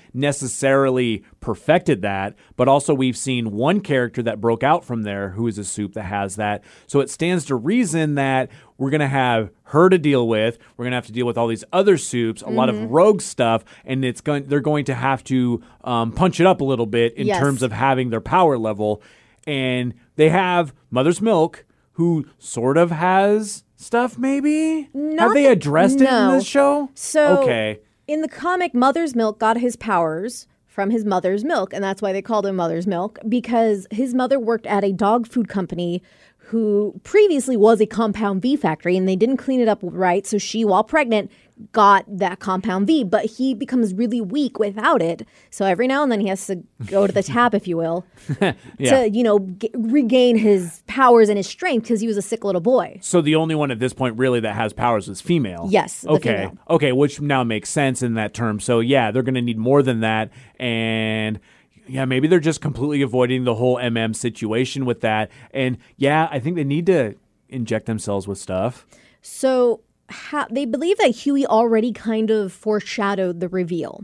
necessarily 0.45 1.23
perfected 1.39 2.01
that, 2.01 2.35
but 2.55 2.67
also 2.67 2.93
we've 2.93 3.15
seen 3.17 3.51
one 3.51 3.79
character 3.81 4.23
that 4.23 4.41
broke 4.41 4.63
out 4.63 4.83
from 4.83 5.03
there 5.03 5.29
who 5.29 5.47
is 5.47 5.57
a 5.57 5.63
soup 5.63 5.93
that 5.93 6.03
has 6.03 6.35
that. 6.37 6.63
So 6.87 6.99
it 6.99 7.09
stands 7.09 7.45
to 7.45 7.55
reason 7.55 8.15
that 8.15 8.49
we're 8.77 8.89
going 8.89 9.01
to 9.01 9.07
have 9.07 9.51
her 9.65 9.89
to 9.89 9.97
deal 9.97 10.27
with. 10.27 10.57
We're 10.75 10.85
going 10.85 10.91
to 10.91 10.97
have 10.97 11.05
to 11.05 11.11
deal 11.11 11.25
with 11.27 11.37
all 11.37 11.47
these 11.47 11.63
other 11.71 11.97
soups, 11.97 12.41
a 12.41 12.49
lot 12.49 12.69
of 12.69 12.89
rogue 12.91 13.21
stuff, 13.21 13.63
and 13.85 14.03
it's 14.03 14.21
going. 14.21 14.45
They're 14.47 14.59
going 14.59 14.85
to 14.85 14.95
have 14.95 15.23
to 15.25 15.61
um, 15.83 16.11
punch 16.11 16.39
it 16.39 16.47
up 16.47 16.61
a 16.61 16.63
little 16.63 16.87
bit 16.87 17.13
in 17.15 17.27
Yes. 17.27 17.39
terms 17.39 17.61
of 17.63 17.71
having 17.71 18.09
their 18.09 18.21
power 18.21 18.57
level. 18.57 19.01
And 19.45 19.93
they 20.15 20.29
have 20.29 20.73
Mother's 20.89 21.21
Milk, 21.21 21.65
who 21.93 22.25
sort 22.39 22.77
of 22.77 22.89
has 22.91 23.63
stuff. 23.75 24.17
Maybe 24.17 24.83
have 24.83 24.93
Not 24.95 25.33
they 25.33 25.43
that- 25.43 25.51
addressed 25.53 26.01
it 26.01 26.09
in 26.09 26.31
this 26.31 26.45
show? 26.45 26.89
So 26.95 27.39
okay, 27.43 27.79
in 28.11 28.21
the 28.21 28.27
comic, 28.27 28.73
Mother's 28.73 29.15
Milk 29.15 29.39
got 29.39 29.57
his 29.57 29.77
powers 29.77 30.45
from 30.67 30.89
his 30.89 31.05
mother's 31.05 31.45
milk, 31.45 31.73
and 31.73 31.81
that's 31.81 32.01
why 32.01 32.11
they 32.11 32.21
called 32.21 32.45
him 32.45 32.57
Mother's 32.57 32.85
Milk 32.85 33.19
because 33.27 33.87
his 33.89 34.13
mother 34.13 34.37
worked 34.37 34.65
at 34.65 34.83
a 34.83 34.91
dog 34.91 35.27
food 35.27 35.47
company 35.47 36.03
who 36.37 36.93
previously 37.03 37.55
was 37.55 37.79
a 37.79 37.85
compound 37.85 38.41
V 38.41 38.57
factory, 38.57 38.97
and 38.97 39.07
they 39.07 39.15
didn't 39.15 39.37
clean 39.37 39.61
it 39.61 39.69
up 39.69 39.79
right. 39.81 40.27
So 40.27 40.37
she, 40.37 40.65
while 40.65 40.83
pregnant, 40.83 41.31
got 41.71 42.05
that 42.07 42.39
compound 42.39 42.87
V, 42.87 43.03
but 43.03 43.25
he 43.25 43.53
becomes 43.53 43.93
really 43.93 44.21
weak 44.21 44.59
without 44.59 45.01
it. 45.01 45.27
So 45.49 45.65
every 45.65 45.87
now 45.87 46.03
and 46.03 46.11
then 46.11 46.19
he 46.19 46.27
has 46.27 46.45
to 46.47 46.57
go 46.85 47.07
to 47.07 47.13
the 47.13 47.23
tap, 47.23 47.53
if 47.53 47.67
you 47.67 47.77
will, 47.77 48.05
Yeah. 48.77 49.01
to 49.03 49.09
you 49.09 49.23
know 49.23 49.39
g- 49.39 49.69
regain 49.73 50.37
his 50.37 50.81
powers 50.87 51.29
and 51.29 51.37
his 51.37 51.47
strength 51.47 51.83
because 51.83 52.01
he 52.01 52.07
was 52.07 52.17
a 52.17 52.21
sick 52.21 52.43
little 52.43 52.61
boy. 52.61 52.99
So 53.01 53.21
the 53.21 53.35
only 53.35 53.55
one 53.55 53.71
at 53.71 53.79
this 53.79 53.93
point 53.93 54.17
really 54.17 54.39
that 54.41 54.53
has 54.55 54.73
powers 54.73 55.07
is 55.09 55.21
female. 55.21 55.67
Yes, 55.69 56.05
Okay. 56.05 56.37
female. 56.47 56.57
Okay, 56.69 56.91
which 56.91 57.21
now 57.21 57.43
makes 57.43 57.69
sense 57.69 58.01
in 58.01 58.13
that 58.15 58.33
term. 58.33 58.59
So 58.59 58.79
yeah, 58.79 59.11
they're 59.11 59.23
going 59.23 59.35
to 59.35 59.41
need 59.41 59.57
more 59.57 59.81
than 59.83 59.99
that 60.01 60.29
and 60.59 61.39
yeah, 61.87 62.05
maybe 62.05 62.27
they're 62.27 62.39
just 62.39 62.61
completely 62.61 63.01
avoiding 63.01 63.43
the 63.43 63.55
whole 63.55 63.75
MM 63.77 64.15
situation 64.15 64.85
with 64.85 65.01
that. 65.01 65.29
And 65.53 65.77
yeah, 65.97 66.29
I 66.31 66.39
think 66.39 66.55
they 66.55 66.63
need 66.63 66.85
to 66.85 67.15
inject 67.49 67.85
themselves 67.85 68.27
with 68.27 68.37
stuff. 68.37 68.85
So 69.21 69.81
ha- 70.11 70.47
they 70.51 70.65
believe 70.65 70.97
that 70.97 71.09
Hughie 71.11 71.45
already 71.45 71.91
kind 71.91 72.29
of 72.29 72.53
foreshadowed 72.53 73.39
the 73.39 73.47
reveal. 73.49 74.03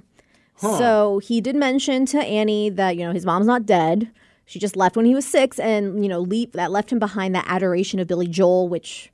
So 0.77 1.19
he 1.19 1.39
did 1.39 1.55
mention 1.55 2.05
to 2.07 2.17
Annie 2.19 2.69
that 2.71 2.97
you 2.97 3.05
know 3.05 3.11
his 3.13 3.25
mom's 3.25 3.45
not 3.45 3.65
dead. 3.65 4.11
She 4.45 4.59
just 4.59 4.75
left 4.75 4.95
when 4.95 5.05
he 5.05 5.13
was 5.13 5.25
six, 5.27 5.59
and 5.59 6.01
you 6.03 6.09
know 6.09 6.19
leap 6.19 6.53
that 6.53 6.71
left 6.71 6.91
him 6.91 6.99
behind 6.99 7.35
that 7.35 7.45
adoration 7.47 7.99
of 7.99 8.07
Billy 8.07 8.27
Joel, 8.27 8.67
which 8.67 9.11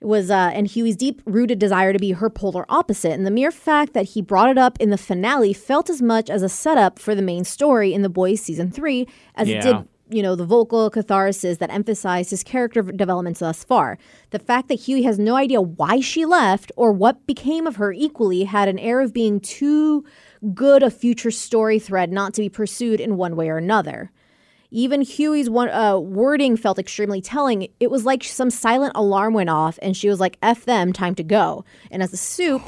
was 0.00 0.30
uh, 0.30 0.50
and 0.54 0.66
Hughie's 0.66 0.96
deep-rooted 0.96 1.58
desire 1.58 1.92
to 1.92 1.98
be 1.98 2.12
her 2.12 2.30
polar 2.30 2.64
opposite. 2.68 3.12
And 3.12 3.26
the 3.26 3.30
mere 3.30 3.50
fact 3.50 3.92
that 3.94 4.10
he 4.10 4.22
brought 4.22 4.48
it 4.48 4.58
up 4.58 4.78
in 4.80 4.90
the 4.90 4.96
finale 4.96 5.52
felt 5.52 5.90
as 5.90 6.00
much 6.00 6.30
as 6.30 6.42
a 6.42 6.48
setup 6.48 6.98
for 6.98 7.14
the 7.14 7.22
main 7.22 7.44
story 7.44 7.92
in 7.92 8.02
The 8.02 8.08
Boys 8.08 8.40
season 8.40 8.70
three 8.70 9.06
as 9.34 9.48
it 9.48 9.62
did 9.62 9.88
you 10.10 10.22
know, 10.22 10.34
the 10.34 10.44
vocal 10.44 10.90
catharsis 10.90 11.58
that 11.58 11.70
emphasized 11.70 12.30
his 12.30 12.42
character 12.42 12.82
developments 12.82 13.40
thus 13.40 13.64
far. 13.64 13.98
The 14.30 14.38
fact 14.38 14.68
that 14.68 14.80
Hughie 14.80 15.04
has 15.04 15.18
no 15.18 15.36
idea 15.36 15.60
why 15.60 16.00
she 16.00 16.24
left 16.24 16.72
or 16.76 16.92
what 16.92 17.26
became 17.26 17.66
of 17.66 17.76
her 17.76 17.92
equally 17.92 18.44
had 18.44 18.68
an 18.68 18.78
air 18.78 19.00
of 19.00 19.12
being 19.12 19.40
too 19.40 20.04
good 20.54 20.82
a 20.82 20.90
future 20.90 21.30
story 21.30 21.78
thread 21.78 22.10
not 22.10 22.34
to 22.34 22.42
be 22.42 22.48
pursued 22.48 23.00
in 23.00 23.16
one 23.16 23.36
way 23.36 23.48
or 23.48 23.56
another. 23.58 24.10
Even 24.72 25.02
Hughie's 25.02 25.50
one, 25.50 25.68
uh, 25.68 25.98
wording 25.98 26.56
felt 26.56 26.78
extremely 26.78 27.20
telling. 27.20 27.66
It 27.80 27.90
was 27.90 28.04
like 28.04 28.22
some 28.22 28.50
silent 28.50 28.92
alarm 28.94 29.34
went 29.34 29.50
off, 29.50 29.80
and 29.82 29.96
she 29.96 30.08
was 30.08 30.20
like, 30.20 30.38
F 30.42 30.64
them, 30.64 30.92
time 30.92 31.16
to 31.16 31.24
go. 31.24 31.64
And 31.90 32.04
as 32.04 32.12
a 32.12 32.16
soup, 32.16 32.62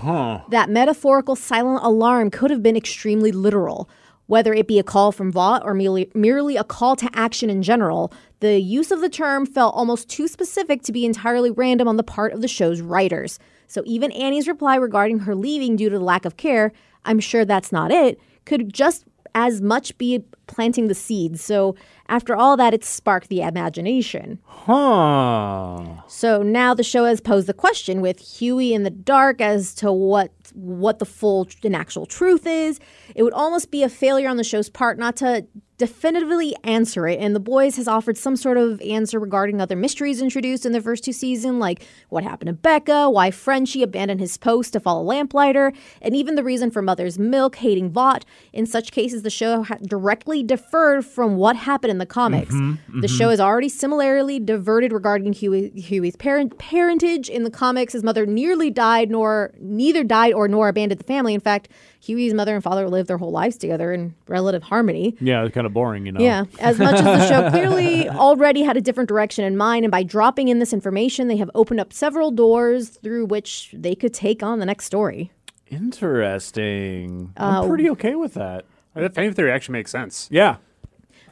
that 0.50 0.68
metaphorical 0.68 1.36
silent 1.36 1.84
alarm 1.84 2.30
could 2.30 2.50
have 2.50 2.62
been 2.62 2.76
extremely 2.76 3.30
literal. 3.30 3.88
Whether 4.32 4.54
it 4.54 4.66
be 4.66 4.78
a 4.78 4.82
call 4.82 5.12
from 5.12 5.30
Vought 5.30 5.62
or 5.62 5.74
merely, 5.74 6.10
merely 6.14 6.56
a 6.56 6.64
call 6.64 6.96
to 6.96 7.10
action 7.12 7.50
in 7.50 7.62
general, 7.62 8.10
the 8.40 8.58
use 8.58 8.90
of 8.90 9.02
the 9.02 9.10
term 9.10 9.44
felt 9.44 9.74
almost 9.74 10.08
too 10.08 10.26
specific 10.26 10.80
to 10.84 10.90
be 10.90 11.04
entirely 11.04 11.50
random 11.50 11.86
on 11.86 11.98
the 11.98 12.02
part 12.02 12.32
of 12.32 12.40
the 12.40 12.48
show's 12.48 12.80
writers. 12.80 13.38
So 13.66 13.82
even 13.84 14.10
Annie's 14.12 14.48
reply 14.48 14.76
regarding 14.76 15.18
her 15.18 15.34
leaving 15.34 15.76
due 15.76 15.90
to 15.90 15.98
the 15.98 16.04
lack 16.04 16.24
of 16.24 16.38
care, 16.38 16.72
I'm 17.04 17.20
sure 17.20 17.44
that's 17.44 17.72
not 17.72 17.90
it, 17.90 18.18
could 18.46 18.72
just 18.72 19.04
as 19.34 19.60
much 19.60 19.98
be 19.98 20.24
planting 20.46 20.88
the 20.88 20.94
seeds. 20.94 21.44
So 21.44 21.76
after 22.08 22.34
all 22.34 22.56
that, 22.56 22.72
it 22.72 22.84
sparked 22.84 23.28
the 23.28 23.42
imagination. 23.42 24.38
Huh. 24.46 26.06
So 26.06 26.42
now 26.42 26.72
the 26.72 26.82
show 26.82 27.04
has 27.04 27.20
posed 27.20 27.48
the 27.48 27.54
question 27.54 28.00
with 28.00 28.18
Hughie 28.18 28.72
in 28.72 28.82
the 28.82 28.90
dark 28.90 29.42
as 29.42 29.74
to 29.74 29.92
what 29.92 30.30
what 30.54 30.98
the 30.98 31.04
full 31.04 31.48
and 31.64 31.76
actual 31.76 32.06
truth 32.06 32.46
is. 32.46 32.80
It 33.14 33.22
would 33.22 33.32
almost 33.32 33.70
be 33.70 33.82
a 33.82 33.88
failure 33.88 34.28
on 34.28 34.36
the 34.36 34.44
show's 34.44 34.70
part 34.70 34.98
not 34.98 35.16
to 35.16 35.46
definitively 35.82 36.54
answer 36.62 37.08
it. 37.08 37.18
And 37.18 37.34
the 37.34 37.40
boys 37.40 37.74
has 37.74 37.88
offered 37.88 38.16
some 38.16 38.36
sort 38.36 38.56
of 38.56 38.80
answer 38.82 39.18
regarding 39.18 39.60
other 39.60 39.74
mysteries 39.74 40.22
introduced 40.22 40.64
in 40.64 40.70
the 40.70 40.80
first 40.80 41.02
two 41.02 41.12
seasons, 41.12 41.56
like 41.56 41.84
what 42.08 42.22
happened 42.22 42.46
to 42.46 42.52
Becca, 42.52 43.10
why 43.10 43.32
Frenchie 43.32 43.82
abandoned 43.82 44.20
his 44.20 44.36
post 44.36 44.74
to 44.74 44.78
follow 44.78 45.02
Lamplighter, 45.02 45.72
and 46.00 46.14
even 46.14 46.36
the 46.36 46.44
reason 46.44 46.70
for 46.70 46.82
Mother's 46.82 47.18
Milk 47.18 47.56
hating 47.56 47.90
Vought. 47.90 48.24
In 48.52 48.64
such 48.64 48.92
cases, 48.92 49.22
the 49.22 49.30
show 49.30 49.64
ha- 49.64 49.78
directly 49.82 50.44
deferred 50.44 51.04
from 51.04 51.34
what 51.34 51.56
happened 51.56 51.90
in 51.90 51.98
the 51.98 52.06
comics. 52.06 52.54
Mm-hmm, 52.54 53.00
the 53.00 53.08
mm-hmm. 53.08 53.16
show 53.16 53.30
has 53.30 53.40
already 53.40 53.68
similarly 53.68 54.38
diverted 54.38 54.92
regarding 54.92 55.32
Hughie, 55.32 55.72
Hughie's 55.74 56.14
parent, 56.14 56.58
parentage. 56.58 57.28
In 57.28 57.42
the 57.42 57.50
comics, 57.50 57.92
his 57.92 58.04
mother 58.04 58.24
nearly 58.24 58.70
died, 58.70 59.10
nor 59.10 59.52
neither 59.58 60.04
died 60.04 60.32
or 60.32 60.46
nor 60.46 60.68
abandoned 60.68 61.00
the 61.00 61.04
family. 61.04 61.34
In 61.34 61.40
fact, 61.40 61.68
Hughie's 62.02 62.34
mother 62.34 62.54
and 62.54 62.64
father 62.64 62.88
lived 62.88 63.08
their 63.08 63.16
whole 63.16 63.30
lives 63.30 63.56
together 63.56 63.92
in 63.92 64.14
relative 64.26 64.64
harmony. 64.64 65.16
Yeah, 65.20 65.44
it's 65.44 65.54
kind 65.54 65.66
of 65.66 65.72
boring, 65.72 66.04
you 66.04 66.10
know. 66.10 66.20
Yeah, 66.20 66.44
as 66.58 66.78
much 66.78 66.96
as 66.96 67.04
the 67.04 67.28
show 67.28 67.50
clearly 67.50 68.08
already 68.08 68.62
had 68.62 68.76
a 68.76 68.80
different 68.80 69.08
direction 69.08 69.44
in 69.44 69.56
mind, 69.56 69.84
and 69.84 69.92
by 69.92 70.02
dropping 70.02 70.48
in 70.48 70.58
this 70.58 70.72
information, 70.72 71.28
they 71.28 71.36
have 71.36 71.50
opened 71.54 71.78
up 71.78 71.92
several 71.92 72.32
doors 72.32 72.88
through 72.88 73.26
which 73.26 73.70
they 73.72 73.94
could 73.94 74.12
take 74.12 74.42
on 74.42 74.58
the 74.58 74.66
next 74.66 74.86
story. 74.86 75.30
Interesting. 75.68 77.32
Uh, 77.38 77.62
I'm 77.62 77.68
pretty 77.68 77.88
okay 77.90 78.16
with 78.16 78.34
that. 78.34 78.64
That 78.94 79.14
fan 79.14 79.32
theory 79.32 79.52
actually 79.52 79.74
makes 79.74 79.92
sense. 79.92 80.28
Yeah. 80.30 80.56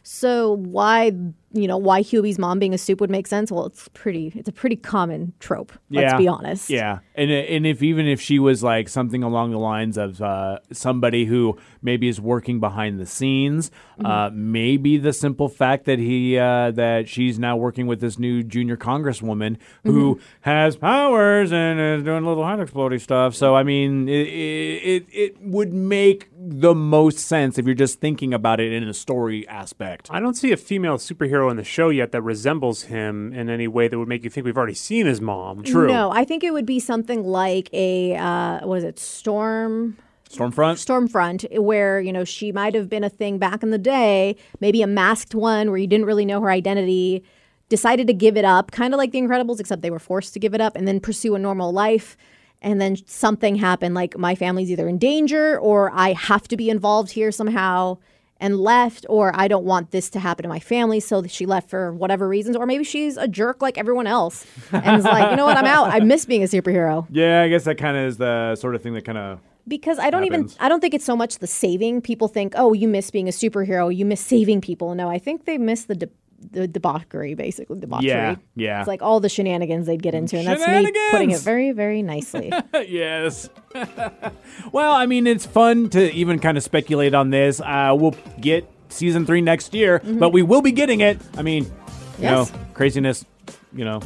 So 0.03 0.53
why, 0.55 1.13
you 1.53 1.69
know, 1.69 1.77
why 1.77 2.01
Hughie's 2.01 2.39
mom 2.39 2.59
being 2.59 2.73
a 2.73 2.79
soup 2.79 3.01
would 3.01 3.11
make 3.11 3.27
sense? 3.27 3.53
Well, 3.53 3.67
it's 3.67 3.89
pretty. 3.89 4.33
It's 4.35 4.49
a 4.49 4.53
pretty 4.53 4.77
common 4.77 5.35
trope. 5.41 5.73
Let's 5.91 6.13
yeah. 6.13 6.17
be 6.17 6.29
honest. 6.29 6.71
Yeah, 6.71 7.01
and 7.21 7.31
and 7.31 7.67
if 7.67 7.83
even 7.83 8.07
if 8.07 8.21
she 8.21 8.39
was 8.39 8.63
like 8.63 8.89
something 8.89 9.23
along 9.23 9.51
the 9.51 9.59
lines 9.59 9.97
of 9.97 10.21
uh, 10.23 10.59
somebody 10.73 11.25
who 11.27 11.59
maybe 11.83 12.09
is 12.09 12.21
working 12.21 12.61
behind 12.61 12.99
the 12.99 13.07
scenes, 13.07 13.71
Mm-hmm. 14.01 14.07
uh, 14.07 14.31
maybe 14.33 14.97
the 14.97 15.13
simple 15.13 15.49
fact 15.51 15.85
that 15.85 15.99
he 15.99 16.39
uh, 16.39 16.71
that 16.71 17.07
she's 17.07 17.39
now 17.39 17.55
working 17.59 17.87
with 17.87 18.01
this 18.01 18.19
new 18.19 18.43
junior 18.43 18.77
congresswoman 18.79 19.59
who 19.85 20.15
Mm-hmm. 20.15 20.23
has 20.41 20.77
powers 20.77 21.53
and 21.53 21.79
is 21.79 22.03
doing 22.03 22.25
a 22.25 22.29
little 22.29 22.47
hand 22.47 22.63
exploding 22.63 22.99
stuff. 22.99 23.35
So 23.35 23.55
I 23.55 23.63
mean, 23.63 24.09
it, 24.09 24.27
it 24.29 25.07
it 25.13 25.43
would 25.43 25.73
make 25.75 26.29
the 26.35 26.75
most 26.75 27.19
sense 27.19 27.59
if 27.59 27.67
you're 27.67 27.75
just 27.75 28.01
thinking 28.01 28.33
about 28.33 28.59
it 28.61 28.73
in 28.73 28.85
a 28.89 28.95
story 28.95 29.47
aspect. 29.49 30.09
I 30.11 30.19
don't 30.21 30.35
see 30.43 30.53
a 30.53 30.57
female 30.57 30.97
superhero 30.97 31.51
in 31.51 31.57
the 31.59 31.65
show 31.65 31.91
yet 31.91 32.13
that 32.13 32.23
resembles 32.23 32.85
him 32.85 33.33
in 33.35 33.51
any 33.51 33.69
way 33.69 33.89
that 33.89 33.99
would 33.99 34.09
make 34.09 34.25
you 34.25 34.31
think 34.31 34.47
we've 34.47 34.57
already 34.57 34.75
seen 34.89 35.05
his 35.07 35.21
mom. 35.21 35.63
True. 35.63 35.89
No, 35.89 36.11
I 36.11 36.25
think 36.25 36.43
it 36.43 36.53
would 36.55 36.65
be 36.67 36.81
something 36.81 37.10
like 37.19 37.69
a 37.73 38.17
uh, 38.17 38.67
what 38.67 38.79
is 38.79 38.85
it, 38.85 38.99
Storm 38.99 39.97
Stormfront. 40.31 40.79
Stormfront, 40.79 41.59
where 41.59 42.01
you 42.01 42.13
know 42.13 42.25
she 42.25 42.53
might 42.53 42.75
have 42.75 42.89
been 42.89 43.03
a 43.03 43.09
thing 43.09 43.39
back 43.39 43.63
in 43.63 43.71
the 43.71 43.79
day, 43.79 44.37
maybe 44.61 44.81
a 44.81 44.87
masked 44.87 45.35
one 45.35 45.69
where 45.71 45.79
you 45.79 45.89
didn't 45.89 46.07
really 46.07 46.25
know 46.25 46.41
her 46.41 46.51
identity, 46.51 47.25
decided 47.69 48.07
to 48.07 48.13
give 48.13 48.37
it 48.37 48.45
up, 48.45 48.71
kind 48.71 48.95
of 48.95 48.99
like 48.99 49.11
The 49.11 49.21
Incredibles, 49.21 49.59
except 49.59 49.83
they 49.83 49.91
were 49.91 49.99
forced 49.99 50.33
to 50.35 50.39
give 50.39 50.55
it 50.55 50.61
up 50.61 50.77
and 50.77 50.87
then 50.87 51.01
pursue 51.01 51.35
a 51.35 51.39
normal 51.39 51.73
life. 51.73 52.17
And 52.63 52.81
then 52.81 52.97
something 53.07 53.57
happened, 53.57 53.95
like 53.95 54.19
my 54.19 54.35
family's 54.35 54.71
either 54.71 54.87
in 54.87 54.99
danger 54.99 55.59
or 55.59 55.91
I 55.95 56.13
have 56.13 56.47
to 56.49 56.57
be 56.57 56.69
involved 56.69 57.11
here 57.11 57.33
somehow 57.33 57.99
and 58.41 58.59
left, 58.59 59.07
or 59.09 59.33
I 59.35 59.47
don't 59.47 59.65
want 59.65 59.91
this 59.91 60.11
to 60.11 60.19
happen 60.19 60.43
to 60.43 60.49
my 60.49 60.59
family. 60.59 60.99
So 60.99 61.23
she 61.27 61.47
left 61.47 61.71
for 61.71 61.93
whatever 61.93 62.27
reasons, 62.27 62.57
or 62.57 62.67
maybe 62.67 62.85
she's 62.85 63.17
a 63.17 63.29
jerk 63.29 63.63
like 63.63 63.79
everyone 63.79 64.07
else 64.07 64.47
and 64.73 64.97
is 64.99 65.05
like, 65.05 65.31
you 65.31 65.37
know 65.37 65.45
what, 65.45 65.57
I'm 65.57 65.67
out. 65.67 65.93
I 65.93 66.01
miss 66.01 66.25
being 66.25 66.43
a 66.43 66.47
superhero. 66.47 67.07
Yeah, 67.11 67.43
I 67.43 67.49
guess 67.49 67.65
that 67.65 67.77
kind 67.77 67.97
of 67.97 68.05
is 68.07 68.17
the 68.17 68.57
sort 68.57 68.75
of 68.75 68.83
thing 68.83 68.95
that 68.95 69.05
kind 69.05 69.19
of 69.19 69.41
because 69.69 69.99
I 69.99 70.11
don't 70.11 70.23
happens. 70.23 70.55
even 70.55 70.65
I 70.65 70.69
don't 70.69 70.81
think 70.81 70.95
it's 70.95 71.05
so 71.05 71.15
much 71.15 71.39
the 71.39 71.47
saving. 71.47 72.01
People 72.01 72.29
think, 72.29 72.55
"Oh, 72.57 72.73
you 72.73 72.89
miss 72.89 73.11
being 73.11 73.29
a 73.29 73.31
superhero, 73.31 73.95
you 73.95 74.05
miss 74.05 74.21
saving 74.21 74.63
people." 74.63 74.95
No, 74.95 75.09
I 75.09 75.19
think 75.19 75.45
they 75.45 75.59
miss 75.59 75.85
the 75.85 75.95
de- 75.95 76.09
the 76.41 76.67
debauchery, 76.67 77.35
basically 77.35 77.79
debauchery. 77.81 78.09
Yeah, 78.09 78.37
yeah. 78.57 78.81
It's 78.81 78.89
like 78.89 79.03
all 79.03 79.21
the 79.21 79.29
shenanigans 79.29 79.87
they'd 79.87 80.03
get 80.03 80.15
into, 80.15 80.37
and 80.39 80.47
that's 80.47 80.67
me 80.67 80.93
putting 81.11 81.31
it 81.31 81.41
very, 81.41 81.73
very 81.73 82.03
nicely. 82.03 82.53
yes. 82.75 83.49
well, 84.73 84.93
I 84.93 85.07
mean, 85.07 85.27
it's 85.27 85.47
fun 85.47 85.91
to 85.91 86.13
even 86.13 86.39
kind 86.39 86.57
of 86.57 86.63
speculate 86.63 87.15
on 87.15 87.31
this. 87.31 87.61
Uh, 87.61 87.95
we'll 87.97 88.17
get 88.41 88.69
season 88.89 89.27
three 89.27 89.41
next 89.41 89.75
year, 89.75 90.01
but 90.05 90.31
we 90.33 90.43
will 90.43 90.63
be 90.63 90.73
getting 90.73 91.01
it. 91.01 91.19
I 91.37 91.43
mean, 91.43 91.65
you 91.65 91.71
Mm-hmm. 91.71 92.23
Yes. 92.23 92.53
know, 92.53 92.59
craziness, 92.75 93.25
you 93.73 93.85
know. 93.85 94.01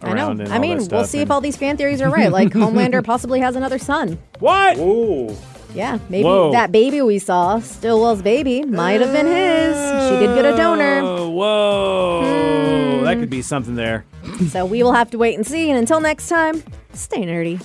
I 0.00 0.14
know. 0.14 0.44
I 0.50 0.58
mean, 0.58 0.76
we'll 0.78 0.84
stuff 0.86 1.06
see 1.06 1.20
if 1.20 1.30
all 1.30 1.40
these 1.40 1.56
fan 1.56 1.76
theories 1.76 2.00
are 2.00 2.10
right. 2.10 2.30
Like 2.32 2.48
Homelander 2.52 3.02
possibly 3.04 3.40
has 3.40 3.56
another 3.56 3.78
son. 3.78 4.18
What? 4.38 4.78
Ooh. 4.78 5.34
Yeah, 5.74 5.98
maybe 6.08 6.24
Whoa. 6.24 6.52
that 6.52 6.70
baby 6.70 7.02
we 7.02 7.18
saw, 7.18 7.58
Stillwell's 7.58 8.22
baby, 8.22 8.62
might 8.62 9.00
have 9.00 9.12
been 9.12 9.26
his. 9.26 9.74
She 10.08 10.24
did 10.24 10.34
get 10.36 10.44
a 10.44 10.56
donor. 10.56 11.00
Oh, 11.02 11.30
whoa. 11.30 12.98
Hmm. 12.98 13.04
That 13.04 13.18
could 13.18 13.30
be 13.30 13.42
something 13.42 13.74
there. 13.74 14.04
So 14.50 14.64
we 14.64 14.82
will 14.82 14.92
have 14.92 15.10
to 15.10 15.18
wait 15.18 15.34
and 15.36 15.46
see. 15.46 15.68
And 15.70 15.78
until 15.78 16.00
next 16.00 16.28
time, 16.28 16.62
stay 16.92 17.22
nerdy. 17.22 17.60